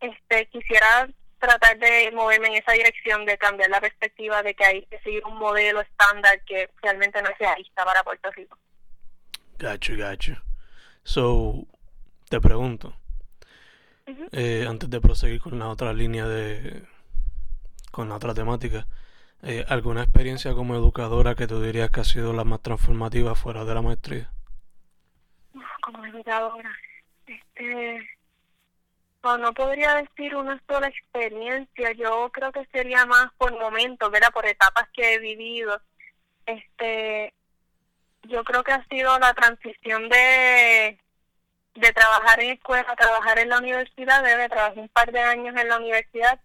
este 0.00 0.46
quisiera 0.46 1.08
tratar 1.40 1.78
de 1.78 2.10
moverme 2.12 2.48
en 2.48 2.54
esa 2.54 2.72
dirección 2.72 3.24
de 3.24 3.36
cambiar 3.38 3.70
la 3.70 3.80
perspectiva 3.80 4.42
de 4.42 4.54
que 4.54 4.64
hay 4.64 4.82
que 4.86 5.00
seguir 5.00 5.24
un 5.24 5.38
modelo 5.38 5.80
estándar 5.80 6.40
que 6.44 6.70
realmente 6.82 7.20
no 7.22 7.28
sea 7.38 7.54
realista 7.54 7.84
para 7.84 8.04
Puerto 8.04 8.30
Rico. 8.32 8.56
Gacho, 9.58 9.94
gacho. 9.96 10.34
So, 11.02 11.66
te 12.28 12.40
pregunto, 12.40 12.94
eh, 14.32 14.66
antes 14.68 14.88
de 14.88 15.00
proseguir 15.00 15.40
con 15.40 15.58
la 15.58 15.68
otra 15.68 15.92
línea 15.92 16.26
de, 16.26 16.84
con 17.90 18.08
la 18.08 18.16
otra 18.16 18.34
temática, 18.34 18.86
eh, 19.42 19.64
¿alguna 19.68 20.02
experiencia 20.02 20.52
como 20.52 20.74
educadora 20.74 21.34
que 21.34 21.46
tú 21.46 21.62
dirías 21.62 21.90
que 21.90 22.00
ha 22.00 22.04
sido 22.04 22.32
la 22.32 22.44
más 22.44 22.60
transformativa 22.60 23.34
fuera 23.34 23.64
de 23.64 23.74
la 23.74 23.82
maestría? 23.82 24.30
Como 25.82 26.04
educadora, 26.04 26.70
este, 27.26 28.19
no, 29.22 29.38
no 29.38 29.52
podría 29.52 29.94
decir 29.96 30.34
una 30.34 30.60
sola 30.68 30.88
experiencia, 30.88 31.92
yo 31.92 32.30
creo 32.32 32.52
que 32.52 32.66
sería 32.72 33.06
más 33.06 33.32
por 33.38 33.52
momentos, 33.58 34.10
¿verdad? 34.10 34.32
Por 34.32 34.46
etapas 34.46 34.88
que 34.92 35.14
he 35.14 35.18
vivido. 35.18 35.80
Este, 36.46 37.34
yo 38.22 38.44
creo 38.44 38.62
que 38.64 38.72
ha 38.72 38.84
sido 38.88 39.18
la 39.18 39.34
transición 39.34 40.08
de 40.08 40.98
de 41.74 41.92
trabajar 41.92 42.40
en 42.40 42.50
escuela, 42.50 42.94
trabajar 42.96 43.38
en 43.38 43.48
la 43.48 43.58
universidad, 43.58 44.22
de 44.22 44.48
trabajar 44.48 44.78
un 44.78 44.88
par 44.88 45.12
de 45.12 45.20
años 45.20 45.54
en 45.56 45.68
la 45.68 45.78
universidad 45.78 46.40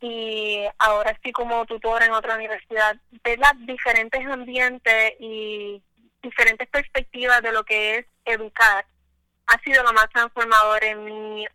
y 0.00 0.64
ahora 0.78 1.12
estoy 1.12 1.32
como 1.32 1.64
tutora 1.64 2.06
en 2.06 2.12
otra 2.12 2.34
universidad, 2.34 2.96
ver 3.22 3.38
las 3.38 3.54
diferentes 3.66 4.24
ambientes 4.26 5.14
y 5.20 5.80
diferentes 6.22 6.68
perspectivas 6.68 7.40
de 7.42 7.52
lo 7.52 7.64
que 7.64 7.98
es 7.98 8.06
educar 8.24 8.84
ha 9.46 9.58
sido 9.60 9.82
lo 9.82 9.92
más 9.92 10.08
transformador 10.10 10.82
en 10.84 11.04
mi, 11.04 11.46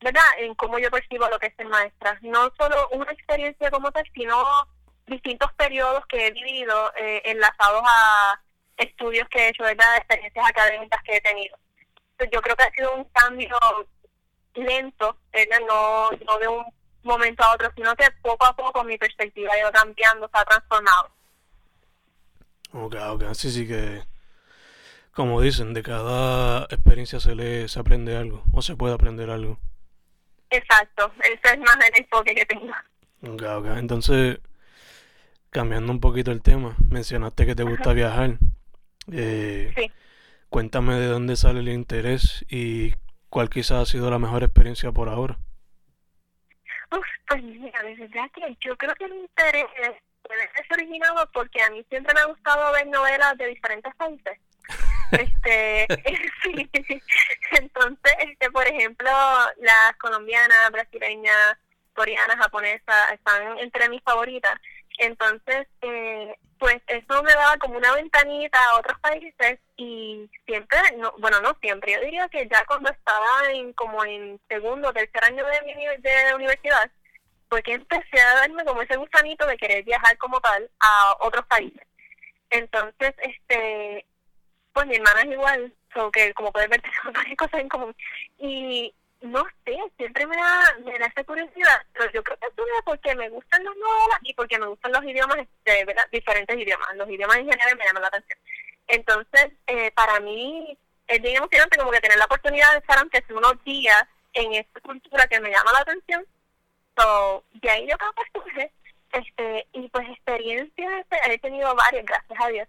¿verdad? 0.00 0.22
En 0.38 0.54
cómo 0.54 0.78
yo 0.78 0.90
percibo 0.90 1.28
lo 1.28 1.38
que 1.38 1.46
es 1.46 1.56
ser 1.56 1.66
maestra. 1.66 2.18
No 2.22 2.52
solo 2.56 2.88
una 2.92 3.10
experiencia 3.12 3.70
como 3.70 3.90
tal, 3.90 4.04
sino 4.14 4.44
distintos 5.06 5.52
periodos 5.54 6.04
que 6.06 6.26
he 6.26 6.30
vivido 6.30 6.92
eh, 6.96 7.22
enlazados 7.24 7.82
a 7.86 8.40
estudios 8.76 9.28
que 9.28 9.40
he 9.40 9.48
hecho, 9.48 9.64
¿verdad? 9.64 9.96
Experiencias 9.96 10.46
académicas 10.48 11.02
que 11.02 11.16
he 11.16 11.20
tenido. 11.20 11.56
yo 12.32 12.40
creo 12.40 12.56
que 12.56 12.64
ha 12.64 12.70
sido 12.70 12.94
un 12.94 13.04
cambio 13.04 13.56
lento, 14.54 15.16
¿verdad? 15.32 15.60
No, 15.66 16.10
no 16.10 16.38
de 16.38 16.48
un 16.48 16.64
momento 17.02 17.42
a 17.42 17.54
otro, 17.54 17.70
sino 17.74 17.94
que 17.96 18.10
poco 18.22 18.44
a 18.44 18.54
poco 18.54 18.84
mi 18.84 18.96
perspectiva 18.98 19.52
ha 19.52 19.58
ido 19.58 19.72
cambiando, 19.72 20.28
se 20.28 20.38
ha 20.38 20.44
transformado. 20.44 21.10
Ok, 22.72 22.94
ok, 22.94 23.22
así 23.24 23.50
sí 23.50 23.66
que, 23.66 24.02
como 25.18 25.40
dicen, 25.40 25.74
de 25.74 25.82
cada 25.82 26.62
experiencia 26.70 27.18
se 27.18 27.34
le 27.34 27.66
se 27.66 27.80
aprende 27.80 28.16
algo, 28.16 28.44
o 28.52 28.62
se 28.62 28.76
puede 28.76 28.94
aprender 28.94 29.30
algo. 29.30 29.58
Exacto, 30.48 31.12
ese 31.24 31.54
es 31.54 31.58
más 31.58 31.76
el 31.88 32.04
enfoque 32.04 32.36
que 32.36 32.46
tengo. 32.46 32.72
Ok, 33.24 33.42
ok. 33.42 33.66
Entonces, 33.78 34.38
cambiando 35.50 35.90
un 35.90 35.98
poquito 35.98 36.30
el 36.30 36.40
tema, 36.40 36.76
mencionaste 36.88 37.46
que 37.46 37.56
te 37.56 37.64
gusta 37.64 37.92
viajar. 37.94 38.38
Eh, 39.10 39.72
Sí. 39.76 39.90
cuéntame 40.50 40.94
de 40.94 41.06
dónde 41.06 41.34
sale 41.34 41.58
el 41.58 41.68
interés 41.70 42.44
y 42.48 42.94
cuál 43.28 43.50
quizás 43.50 43.82
ha 43.82 43.86
sido 43.86 44.12
la 44.12 44.20
mejor 44.20 44.44
experiencia 44.44 44.92
por 44.92 45.08
ahora. 45.08 45.36
Uf, 46.92 47.06
pues 47.26 47.42
mira, 47.42 47.82
de 47.82 47.96
verdad 47.96 48.30
que 48.32 48.56
yo 48.60 48.76
creo 48.76 48.94
que 48.94 49.06
el 49.06 49.14
interés 49.16 49.66
ser 50.28 50.78
originado 50.78 51.28
porque 51.32 51.60
a 51.60 51.70
mí 51.70 51.84
siempre 51.88 52.14
me 52.14 52.20
ha 52.20 52.26
gustado 52.26 52.72
ver 52.72 52.86
novelas 52.86 53.36
de 53.36 53.46
diferentes 53.48 53.92
países. 53.96 54.38
Este, 55.12 55.86
sí. 56.42 56.70
Entonces, 57.52 58.12
este, 58.20 58.50
por 58.50 58.66
ejemplo, 58.66 59.10
las 59.58 59.96
colombianas, 59.98 60.70
brasileñas, 60.70 61.56
coreanas, 61.94 62.36
japonesas 62.36 63.12
están 63.12 63.58
entre 63.58 63.88
mis 63.88 64.02
favoritas. 64.02 64.54
Entonces, 64.98 65.66
eh, 65.82 66.36
pues 66.58 66.76
eso 66.88 67.22
me 67.22 67.32
daba 67.32 67.56
como 67.58 67.76
una 67.76 67.94
ventanita 67.94 68.58
a 68.58 68.78
otros 68.78 68.98
países 69.00 69.60
y 69.76 70.28
siempre, 70.44 70.78
no, 70.96 71.12
bueno, 71.18 71.40
no 71.40 71.56
siempre, 71.60 71.92
yo 71.92 72.00
diría 72.00 72.28
que 72.28 72.48
ya 72.48 72.64
cuando 72.66 72.90
estaba 72.90 73.50
en 73.52 73.72
como 73.74 74.04
en 74.04 74.40
segundo 74.48 74.88
o 74.88 74.92
tercer 74.92 75.24
año 75.24 75.44
de 75.46 75.62
mi 75.62 75.74
de 75.74 76.34
universidad, 76.34 76.90
fue 77.48 77.62
que 77.62 77.74
empecé 77.74 78.20
a 78.20 78.34
darme 78.34 78.64
como 78.64 78.82
ese 78.82 78.96
gusanito 78.96 79.46
de 79.46 79.56
querer 79.56 79.84
viajar 79.84 80.18
como 80.18 80.40
tal 80.40 80.68
a 80.80 81.16
otros 81.20 81.46
países. 81.46 81.82
Entonces, 82.50 83.14
este, 83.18 84.04
pues 84.78 84.86
mi 84.86 84.94
hermana 84.94 85.22
es 85.22 85.32
igual, 85.32 85.74
so 85.92 86.08
como 86.36 86.52
puedes 86.52 86.68
ver 86.68 86.80
tenemos 86.82 87.12
varias 87.12 87.36
cosas 87.36 87.60
en 87.60 87.68
común. 87.68 87.96
Y 88.38 88.94
no 89.22 89.44
sé, 89.64 89.76
siempre 89.96 90.24
me 90.24 90.36
da, 90.36 90.76
me 90.84 90.96
da 91.00 91.06
esa 91.06 91.24
curiosidad, 91.24 91.82
pero 91.92 92.08
yo 92.12 92.22
creo 92.22 92.38
que 92.38 92.46
es 92.46 92.52
una 92.56 92.82
porque 92.84 93.12
me 93.16 93.28
gustan 93.28 93.64
las 93.64 93.74
novelas 93.74 94.20
y 94.22 94.34
porque 94.34 94.56
me 94.56 94.68
gustan 94.68 94.92
los 94.92 95.02
idiomas, 95.02 95.38
este, 95.38 95.84
¿verdad? 95.84 96.06
diferentes 96.12 96.56
idiomas. 96.56 96.94
Los 96.94 97.10
idiomas 97.10 97.38
en 97.38 97.50
general 97.50 97.76
me 97.76 97.84
llaman 97.86 98.02
la 98.02 98.08
atención. 98.08 98.38
Entonces, 98.86 99.48
eh, 99.66 99.90
para 99.96 100.20
mí 100.20 100.78
es 101.08 101.22
bien 101.22 101.38
emocionante 101.38 101.76
como 101.76 101.90
que 101.90 102.00
tener 102.00 102.18
la 102.18 102.26
oportunidad 102.26 102.70
de 102.72 102.78
estar 102.78 102.98
aunque 102.98 103.20
sea 103.22 103.36
unos 103.36 103.64
días 103.64 104.04
en 104.34 104.54
esta 104.54 104.80
cultura 104.80 105.26
que 105.26 105.40
me 105.40 105.50
llama 105.50 105.72
la 105.72 105.80
atención. 105.80 106.24
So, 106.96 107.42
de 107.54 107.68
ahí 107.68 107.88
yo 107.90 107.98
creo 107.98 108.12
que 108.12 108.30
surge, 108.32 108.72
este, 109.12 109.66
y 109.72 109.88
pues 109.88 110.08
experiencias 110.08 111.06
he 111.26 111.38
tenido 111.38 111.74
varias, 111.74 112.06
gracias 112.06 112.40
a 112.40 112.46
Dios. 112.46 112.68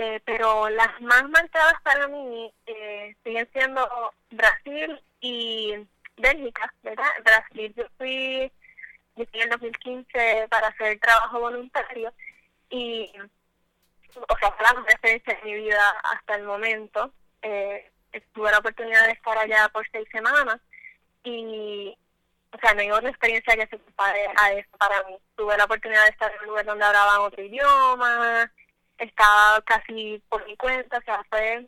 Eh, 0.00 0.20
pero 0.24 0.68
las 0.68 1.00
más 1.00 1.28
marcadas 1.28 1.74
para 1.82 2.06
mí 2.06 2.54
eh, 2.66 3.16
siguen 3.24 3.48
siendo 3.52 4.12
Brasil 4.30 5.02
y 5.20 5.74
Bélgica, 6.16 6.72
¿verdad? 6.84 7.10
Brasil 7.24 7.74
yo 7.76 7.84
fui, 7.98 8.52
yo 9.16 9.24
fui 9.26 9.40
en 9.40 9.42
el 9.42 9.50
2015 9.50 10.46
para 10.50 10.68
hacer 10.68 11.00
trabajo 11.00 11.40
voluntario 11.40 12.14
y, 12.70 13.10
o 14.14 14.38
sea, 14.38 14.52
fue 14.52 14.66
la 14.66 14.74
mejor 14.74 14.90
experiencia 14.92 15.34
de 15.34 15.42
mi 15.42 15.54
vida 15.54 15.90
hasta 16.04 16.36
el 16.36 16.44
momento. 16.44 17.12
Eh, 17.42 17.90
tuve 18.32 18.52
la 18.52 18.58
oportunidad 18.58 19.04
de 19.04 19.12
estar 19.14 19.36
allá 19.36 19.68
por 19.70 19.84
seis 19.90 20.06
semanas 20.12 20.60
y, 21.24 21.98
o 22.52 22.58
sea, 22.58 22.72
no 22.72 22.82
hay 22.82 22.90
otra 22.92 23.10
experiencia 23.10 23.56
que 23.56 23.66
se 23.66 23.78
compare 23.80 24.28
a 24.36 24.52
eso 24.52 24.76
para 24.78 25.02
mí. 25.08 25.18
Tuve 25.34 25.56
la 25.56 25.64
oportunidad 25.64 26.04
de 26.04 26.10
estar 26.10 26.32
en 26.32 26.40
un 26.42 26.46
lugar 26.46 26.66
donde 26.66 26.84
hablaban 26.84 27.22
otro 27.22 27.42
idioma, 27.42 28.48
estaba 28.98 29.60
casi 29.62 30.22
por 30.28 30.44
mi 30.46 30.56
cuenta, 30.56 30.98
o 30.98 31.02
sea, 31.02 31.24
fue 31.30 31.66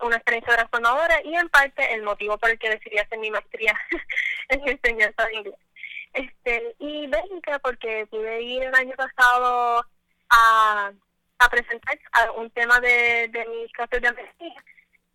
una 0.00 0.16
experiencia 0.16 0.54
transformadora 0.54 1.20
y 1.24 1.34
en 1.34 1.48
parte 1.48 1.94
el 1.94 2.02
motivo 2.02 2.38
por 2.38 2.50
el 2.50 2.58
que 2.58 2.70
decidí 2.70 2.98
hacer 2.98 3.18
mi 3.18 3.30
maestría 3.30 3.78
en 4.48 4.68
enseñanza 4.68 5.26
de 5.26 5.34
inglés. 5.34 5.58
Este, 6.12 6.74
y 6.78 7.06
Bélgica 7.06 7.58
porque 7.60 8.06
pude 8.10 8.42
ir 8.42 8.62
el 8.64 8.74
año 8.74 8.94
pasado 8.96 9.86
a, 10.30 10.92
presentar 11.50 11.98
un 12.36 12.50
tema 12.50 12.80
de, 12.80 13.28
de 13.28 13.46
mis 13.46 13.72
clases 13.72 14.00
de 14.02 14.12
maestría. 14.12 14.64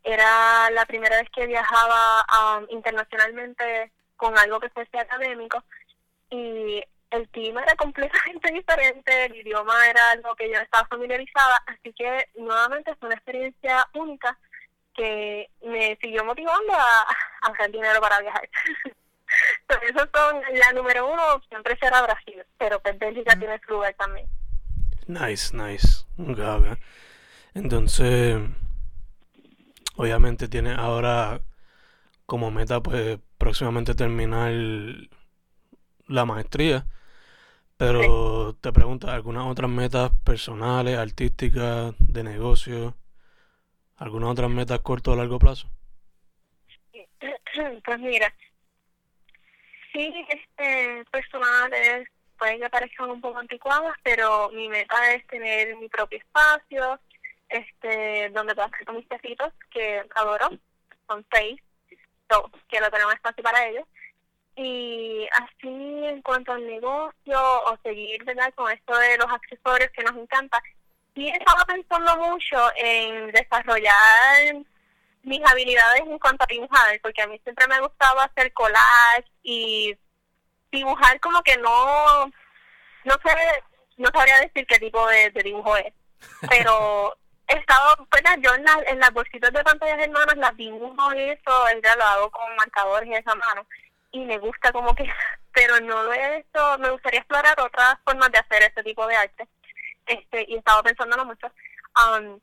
Era 0.04 0.70
la 0.72 0.86
primera 0.86 1.18
vez 1.18 1.30
que 1.30 1.46
viajaba 1.46 2.26
um, 2.60 2.66
internacionalmente 2.70 3.92
con 4.18 4.38
algo 4.38 4.60
que 4.60 4.70
fuese 4.70 4.98
académico 4.98 5.64
y 6.30 6.84
el 7.16 7.28
clima 7.30 7.64
era 7.64 7.76
completamente 7.76 8.52
diferente, 8.54 9.26
el 9.26 9.36
idioma 9.36 9.88
era 9.88 10.12
algo 10.12 10.36
que 10.36 10.50
yo 10.52 10.60
estaba 10.60 10.88
familiarizada, 10.88 11.64
así 11.68 11.94
que 11.94 12.30
nuevamente 12.36 12.96
fue 12.96 13.08
una 13.08 13.16
experiencia 13.16 13.88
única 13.94 14.38
que 14.94 15.50
me 15.64 15.98
siguió 16.02 16.24
motivando 16.24 16.74
a, 16.74 17.02
a 17.42 17.52
hacer 17.52 17.72
dinero 17.72 18.00
para 18.00 18.22
viajar. 18.22 18.48
Entonces, 19.62 19.90
esos 19.90 20.10
son 20.14 20.42
la 20.54 20.72
número 20.74 21.12
uno, 21.12 21.42
siempre 21.50 21.78
será 21.78 22.02
Brasil, 22.02 22.44
pero 22.58 22.80
pues 22.80 22.98
Bélgica 22.98 23.38
tiene 23.38 23.60
su 23.66 23.74
lugar 23.74 23.94
también. 23.96 24.28
Nice, 25.08 25.56
nice. 25.56 26.06
Ok. 26.18 26.78
Entonces, 27.54 28.38
obviamente 29.96 30.48
tienes 30.48 30.78
ahora 30.78 31.42
como 32.26 32.52
meta, 32.52 32.82
pues, 32.82 33.20
próximamente 33.38 33.96
terminar 33.96 34.52
la 36.08 36.26
maestría. 36.26 36.86
Pero 37.78 38.56
te 38.62 38.72
pregunto, 38.72 39.10
¿algunas 39.10 39.46
otras 39.48 39.70
metas 39.70 40.12
personales, 40.24 40.98
artísticas, 40.98 41.94
de 42.00 42.24
negocio? 42.24 42.96
¿Algunas 43.98 44.30
otras 44.30 44.50
metas 44.50 44.80
corto 44.80 45.12
o 45.12 45.16
largo 45.16 45.40
plazo? 45.40 45.70
Pues 47.86 48.00
mira, 48.00 48.34
sí, 49.94 50.26
este, 50.28 51.06
personales 51.10 52.10
pueden 52.38 52.60
que 52.60 52.70
parezcan 52.70 53.10
un 53.10 53.22
poco 53.22 53.40
anticuadas, 53.40 53.96
pero 54.04 54.50
mi 54.50 54.68
meta 54.68 55.14
es 55.14 55.26
tener 55.28 55.76
mi 55.78 55.88
propio 55.88 56.20
espacio, 56.20 57.00
este, 57.48 58.30
donde 58.32 58.56
pueda 58.56 58.68
hacer 58.68 58.86
con 58.86 58.98
mis 58.98 59.08
tecitos, 59.08 59.54
que 59.72 60.04
adoro, 60.16 60.50
son 61.08 61.26
seis, 61.32 61.62
so, 62.30 62.52
quiero 62.68 62.90
tener 62.90 63.06
un 63.06 63.14
espacio 63.14 63.44
para 63.44 63.68
ellos. 63.68 63.86
Y 64.58 65.28
así 65.34 66.06
en 66.06 66.22
cuanto 66.22 66.54
al 66.54 66.66
negocio 66.66 67.40
o 67.66 67.78
seguir 67.84 68.24
¿verdad? 68.24 68.54
con 68.56 68.72
esto 68.72 68.98
de 68.98 69.18
los 69.18 69.28
accesorios 69.30 69.92
que 69.92 70.04
nos 70.04 70.16
encanta, 70.16 70.62
sí 71.14 71.28
estaba 71.30 71.66
pensando 71.66 72.16
mucho 72.18 72.58
en 72.78 73.32
desarrollar 73.32 74.56
mis 75.24 75.42
habilidades 75.46 76.02
en 76.02 76.20
cuanto 76.20 76.44
a 76.44 76.48
dibujar, 76.48 77.00
porque 77.02 77.22
a 77.22 77.28
mí 77.28 77.40
siempre 77.44 77.68
me 77.68 77.76
ha 77.76 77.80
gustado 77.80 78.20
hacer 78.22 78.54
collage 78.54 79.26
y 79.44 79.98
dibujar 80.72 81.20
como 81.20 81.42
que 81.42 81.58
no, 81.58 82.26
no 82.26 83.14
sé, 83.24 83.36
no 83.98 84.10
sabría 84.14 84.40
decir 84.42 84.66
qué 84.68 84.78
tipo 84.78 85.06
de, 85.08 85.32
de 85.32 85.44
dibujo 85.44 85.76
es, 85.78 85.94
pero 86.50 87.18
he 87.48 87.56
estado, 87.56 88.08
pues 88.10 88.24
yo 88.42 88.54
en, 88.54 88.64
la, 88.64 88.78
en 88.88 89.00
las 89.00 89.12
bolsitas 89.12 89.52
de 89.52 89.64
pantallas 89.64 90.00
hermanas 90.00 90.38
las 90.38 90.56
dibujo 90.58 91.14
y 91.14 91.20
eso, 91.22 91.66
ya 91.84 91.96
lo 91.96 92.04
hago 92.04 92.32
con 92.32 92.56
marcadores 92.56 93.10
y 93.10 93.14
esa 93.14 93.34
mano, 93.36 93.66
y 94.16 94.26
me 94.26 94.38
gusta 94.40 94.72
como 94.72 94.96
que, 94.96 95.04
pero 95.54 95.80
no 95.82 96.04
lo 96.04 96.14
he 96.14 96.38
hecho, 96.38 96.78
me 96.80 96.90
gustaría 96.90 97.20
explorar 97.20 97.60
otras 97.60 97.98
formas 98.04 98.32
de 98.32 98.40
hacer 98.40 98.64
este 98.64 98.84
tipo 98.84 99.06
de 99.08 99.16
arte, 99.16 99.48
este 100.06 100.46
y 100.48 100.56
he 100.56 100.58
estado 100.58 100.84
pensándolo 100.84 101.26
mucho. 101.26 101.48
Um, 101.96 102.40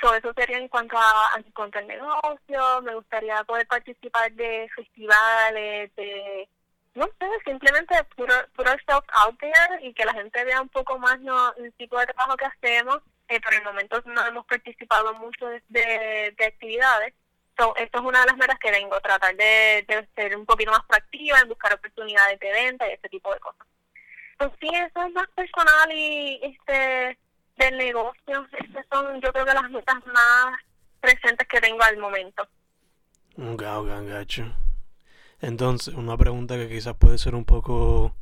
So, 0.00 0.12
eso 0.12 0.32
sería 0.34 0.58
en 0.58 0.68
cuanto 0.68 0.98
a 0.98 1.30
en 1.36 1.50
cuanto 1.52 1.78
al 1.78 1.86
negocio, 1.86 2.82
me 2.82 2.94
gustaría 2.96 3.42
poder 3.44 3.66
participar 3.66 4.30
de 4.32 4.68
festivales, 4.74 5.94
de, 5.94 6.48
no 6.94 7.06
sé, 7.06 7.26
simplemente 7.44 7.94
puro, 8.16 8.34
puro 8.56 8.72
stuff 8.80 9.04
out 9.12 9.38
there 9.38 9.78
y 9.82 9.94
que 9.94 10.04
la 10.04 10.12
gente 10.12 10.44
vea 10.44 10.60
un 10.60 10.68
poco 10.68 10.98
más 10.98 11.20
¿no? 11.20 11.54
el 11.54 11.72
tipo 11.74 11.98
de 11.98 12.06
trabajo 12.06 12.36
que 12.36 12.44
hacemos. 12.44 12.98
Eh, 13.28 13.40
por 13.40 13.54
el 13.54 13.62
momento 13.62 14.02
no 14.04 14.26
hemos 14.26 14.44
participado 14.46 15.14
mucho 15.14 15.46
de, 15.46 15.62
de, 15.68 16.34
de 16.36 16.44
actividades. 16.44 17.14
So, 17.56 17.74
esto 17.76 17.98
es 17.98 18.04
una 18.04 18.20
de 18.20 18.26
las 18.26 18.36
metas 18.36 18.58
que 18.58 18.70
vengo, 18.70 19.00
tratar 19.00 19.36
de, 19.36 19.86
ser 20.14 20.36
un 20.36 20.44
poquito 20.44 20.72
más 20.72 20.84
proactiva 20.86 21.38
en 21.40 21.48
buscar 21.48 21.72
oportunidades 21.72 22.38
de 22.40 22.52
venta 22.52 22.88
y 22.88 22.92
ese 22.92 23.08
tipo 23.08 23.32
de 23.32 23.38
cosas. 23.38 23.66
Pues 24.38 24.50
sí, 24.60 24.68
eso 24.68 25.06
es 25.06 25.12
más 25.12 25.28
personal 25.36 25.92
y 25.92 26.40
este 26.42 27.18
del 27.56 27.78
negocio. 27.78 28.48
Estas 28.58 28.84
son, 28.90 29.20
yo 29.20 29.32
creo 29.32 29.44
que 29.46 29.54
las 29.54 29.70
metas 29.70 30.04
más 30.06 30.58
presentes 31.00 31.46
que 31.46 31.60
tengo 31.60 31.82
al 31.82 31.98
momento. 31.98 32.42
Ok, 33.38 33.62
ok, 33.62 33.88
gacho. 34.08 34.52
Entonces, 35.40 35.94
una 35.94 36.16
pregunta 36.16 36.56
que 36.56 36.68
quizás 36.68 36.96
puede 36.96 37.18
ser 37.18 37.34
un 37.34 37.44
poco 37.44 38.16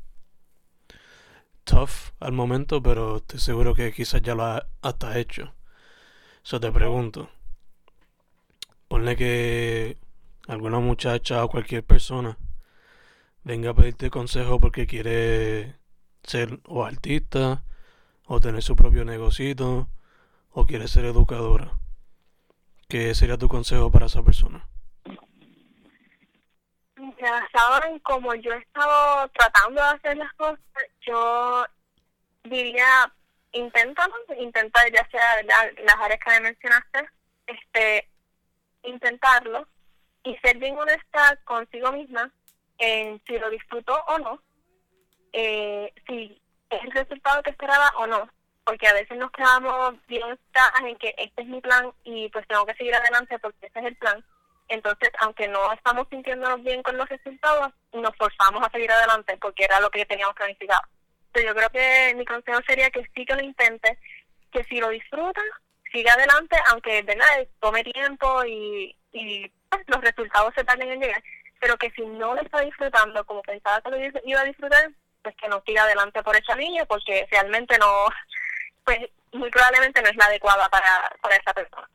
tough 1.65 2.13
al 2.21 2.33
momento, 2.33 2.83
pero 2.83 3.19
estoy 3.19 3.41
seguro 3.41 3.75
que 3.75 3.93
quizás 3.93 4.21
ya 4.21 4.35
lo 4.35 4.45
has 4.45 4.67
hasta 4.83 5.19
hecho. 5.19 5.55
Eso 6.45 6.61
te 6.61 6.71
pregunto. 6.71 7.31
Ponle 8.93 9.17
que 9.17 9.97
alguna 10.49 10.79
muchacha 10.79 11.43
o 11.43 11.49
cualquier 11.49 11.83
persona 11.83 12.37
venga 13.43 13.71
a 13.71 13.75
pedirte 13.75 14.11
consejo 14.11 14.61
porque 14.61 14.87
quiere 14.87 15.77
ser 16.23 16.61
o 16.67 16.85
artista 16.85 17.63
o 18.27 18.39
tener 18.39 18.63
su 18.63 18.77
propio 18.77 19.07
negocito 19.07 19.89
o 20.51 20.67
quiere 20.67 20.89
ser 20.89 21.07
educadora. 21.07 21.73
¿Qué 22.87 23.15
sería 23.15 23.39
tu 23.39 23.49
consejo 23.49 23.91
para 23.91 24.05
esa 24.05 24.23
persona? 24.23 24.69
Basado 26.95 27.87
en 27.87 27.99
como 28.01 28.35
yo 28.35 28.53
he 28.53 28.59
estado 28.59 29.27
tratando 29.29 29.81
de 29.81 29.89
hacer 29.89 30.17
las 30.19 30.35
cosas 30.35 30.59
yo 31.01 31.65
diría, 32.45 33.11
inténtalo, 33.53 34.13
intenta 34.39 34.87
ya 34.91 35.09
sea 35.11 35.43
las 35.45 35.97
áreas 35.99 36.21
que 36.23 36.31
me 36.33 36.41
mencionaste, 36.41 37.09
este, 37.47 38.12
intentarlo 38.83 39.67
y 40.25 40.37
ser 40.39 40.59
bien 40.59 40.77
honesta 40.79 41.39
consigo 41.45 41.93
misma 41.93 42.31
en 42.79 43.21
si 43.27 43.39
lo 43.39 43.51
disfrutó 43.51 43.95
o 44.09 44.19
no, 44.19 44.43
eh, 45.33 45.93
si 46.07 46.41
es 46.71 46.83
el 46.83 46.91
resultado 46.91 47.43
que 47.43 47.51
esperaba 47.51 47.93
o 47.99 48.07
no, 48.07 48.29
porque 48.65 48.89
a 48.89 48.95
veces 48.95 49.17
nos 49.19 49.31
quedamos 49.33 49.95
bien 50.07 50.39
en 50.85 50.97
que 50.97 51.15
este 51.19 51.43
es 51.43 51.49
mi 51.49 51.61
plan 51.61 51.93
y 52.05 52.29
pues 52.31 52.47
tengo 52.47 52.67
que 52.67 52.75
seguir 52.75 52.95
adelante 52.95 53.39
porque 53.39 53.67
este 53.67 53.81
es 53.81 53.87
el 53.87 53.97
plan. 53.97 54.25
Entonces, 54.69 55.11
aunque 55.21 55.49
no 55.49 55.73
estamos 55.73 56.07
sintiéndonos 56.09 56.63
bien 56.63 56.83
con 56.83 56.97
los 56.97 57.09
resultados, 57.09 57.73
nos 57.93 58.17
forzamos 58.17 58.67
a 58.67 58.71
seguir 58.71 58.91
adelante 58.91 59.37
porque 59.41 59.65
era 59.65 59.81
lo 59.81 59.91
que 59.91 60.07
teníamos 60.07 60.35
planificado. 60.35 60.83
Entonces, 61.27 61.49
yo 61.49 61.55
creo 61.55 61.71
que 61.71 62.15
mi 62.17 62.25
consejo 62.25 62.61
sería 62.67 62.91
que 62.91 63.05
sí 63.15 63.25
que 63.27 63.35
lo 63.35 63.43
intente, 63.43 63.99
que 64.51 64.65
si 64.65 64.81
lo 64.81 64.89
disfruta, 64.89 65.43
siga 65.93 66.15
adelante, 66.15 66.57
aunque 66.71 67.03
¿verdad? 67.03 67.27
tome 67.61 67.85
tiempo 67.85 68.45
y, 68.45 68.97
y 69.13 69.49
pues, 69.69 69.83
los 69.87 70.01
resultados 70.01 70.53
se 70.55 70.65
tarden 70.65 70.91
en 70.91 71.01
llegar, 71.01 71.23
pero 71.61 71.77
que 71.77 71.91
si 71.91 72.03
no 72.03 72.35
lo 72.35 72.41
está 72.41 72.61
disfrutando 72.61 73.25
como 73.25 73.43
pensaba 73.43 73.81
que 73.81 73.91
lo 73.91 74.21
iba 74.25 74.41
a 74.41 74.45
disfrutar, 74.45 74.91
pues 75.23 75.37
que 75.37 75.49
no 75.49 75.63
siga 75.65 75.85
adelante 75.85 76.23
por 76.23 76.35
esa 76.37 76.57
línea 76.57 76.85
porque 76.87 77.27
realmente 77.31 77.79
no, 77.79 78.07
pues 78.85 78.99
muy 79.33 79.51
probablemente 79.51 80.03
no 80.03 80.09
es 80.09 80.17
la 80.17 80.27
adecuada 80.27 80.69
para, 80.69 81.13
para 81.21 81.37
esa 81.37 81.55
persona. 81.55 81.89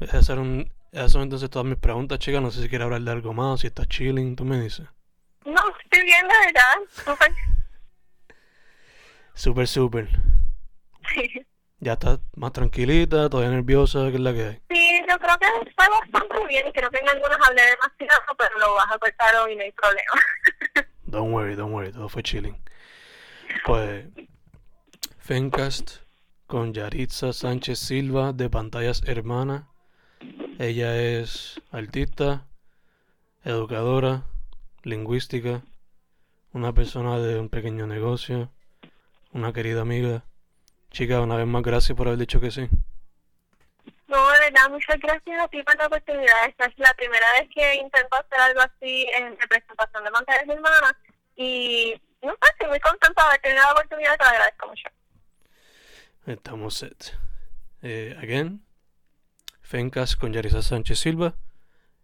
Esas 0.00 0.26
son, 0.26 0.72
esas 0.92 1.12
son 1.12 1.22
entonces 1.22 1.50
todas 1.50 1.66
mis 1.66 1.78
preguntas, 1.78 2.18
chicas. 2.18 2.40
No 2.40 2.50
sé 2.50 2.62
si 2.62 2.68
quiere 2.68 2.84
hablar 2.84 3.02
de 3.02 3.10
algo 3.10 3.34
más, 3.34 3.60
si 3.60 3.66
está 3.66 3.84
chilling, 3.86 4.36
tú 4.36 4.44
me 4.44 4.60
dices. 4.60 4.86
No, 5.44 5.60
estoy 5.82 6.04
bien, 6.04 6.26
la 6.26 6.38
verdad. 6.46 6.76
Súper. 6.88 7.32
Súper, 9.34 9.68
súper. 9.68 10.08
Sí. 11.12 11.30
Ya 11.78 11.92
estás 11.92 12.20
más 12.36 12.52
tranquilita, 12.52 13.28
todavía 13.28 13.54
nerviosa, 13.54 14.08
¿qué 14.08 14.14
es 14.14 14.20
la 14.20 14.32
que 14.32 14.46
hay? 14.46 14.58
Sí, 14.70 14.85
yo 15.08 15.18
creo 15.18 15.38
que 15.38 15.70
fue 15.74 15.88
bastante 15.88 16.46
bien. 16.46 16.72
Creo 16.72 16.90
que 16.90 16.98
en 16.98 17.08
algunos 17.08 17.38
hablé 17.46 17.62
demasiado, 17.62 18.36
pero 18.36 18.58
lo 18.58 18.74
vas 18.74 18.92
a 18.92 18.98
cortar 18.98 19.36
hoy, 19.36 19.56
no 19.56 19.62
hay 19.62 19.72
problema. 19.72 20.12
don't 21.06 21.32
worry, 21.32 21.54
don't 21.54 21.72
worry, 21.72 21.92
todo 21.92 22.08
fue 22.08 22.22
chilling. 22.22 22.56
Pues, 23.64 24.06
Fencast 25.18 25.98
con 26.46 26.72
Yaritza 26.72 27.32
Sánchez 27.32 27.78
Silva 27.78 28.32
de 28.32 28.48
Pantallas 28.48 29.02
Hermana. 29.06 29.68
Ella 30.58 30.96
es 30.96 31.60
artista, 31.70 32.46
educadora, 33.44 34.24
lingüística, 34.82 35.62
una 36.52 36.72
persona 36.72 37.18
de 37.18 37.38
un 37.38 37.48
pequeño 37.48 37.86
negocio, 37.86 38.50
una 39.32 39.52
querida 39.52 39.82
amiga. 39.82 40.24
Chica, 40.90 41.20
una 41.20 41.36
vez 41.36 41.46
más 41.46 41.62
gracias 41.62 41.96
por 41.96 42.06
haber 42.06 42.20
dicho 42.20 42.40
que 42.40 42.50
sí. 42.50 42.68
Verdad, 44.46 44.70
muchas 44.70 45.00
gracias 45.00 45.40
a 45.40 45.48
ti 45.48 45.60
por 45.64 45.76
la 45.76 45.86
oportunidad. 45.88 46.46
Esta 46.46 46.66
es 46.66 46.78
la 46.78 46.94
primera 46.94 47.26
vez 47.32 47.50
que 47.52 47.74
intento 47.74 48.14
hacer 48.14 48.38
algo 48.38 48.60
así 48.60 49.08
en 49.16 49.36
representación 49.40 50.04
de 50.04 50.10
Pantallas 50.12 50.48
Hermanas 50.48 50.94
y 51.34 52.00
no 52.22 52.30
sé, 52.30 52.48
estoy 52.52 52.68
muy 52.68 52.78
contenta 52.78 53.32
de 53.32 53.38
tener 53.40 53.58
la 53.58 53.72
oportunidad, 53.72 54.16
te 54.16 54.24
agradezco 54.24 54.68
mucho. 54.68 54.88
Estamos 56.26 56.76
set. 56.76 57.18
Eh, 57.82 58.16
again, 58.22 58.64
Fencas 59.62 60.14
con 60.14 60.32
Yarisa 60.32 60.62
Sánchez 60.62 61.00
Silva. 61.00 61.34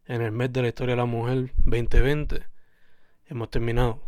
En 0.06 0.20
el 0.20 0.32
mes 0.32 0.52
de 0.52 0.62
la 0.62 0.68
historia 0.68 0.96
de 0.96 1.00
la 1.00 1.06
mujer 1.06 1.52
2020 1.58 2.44
hemos 3.26 3.50
terminado. 3.50 4.02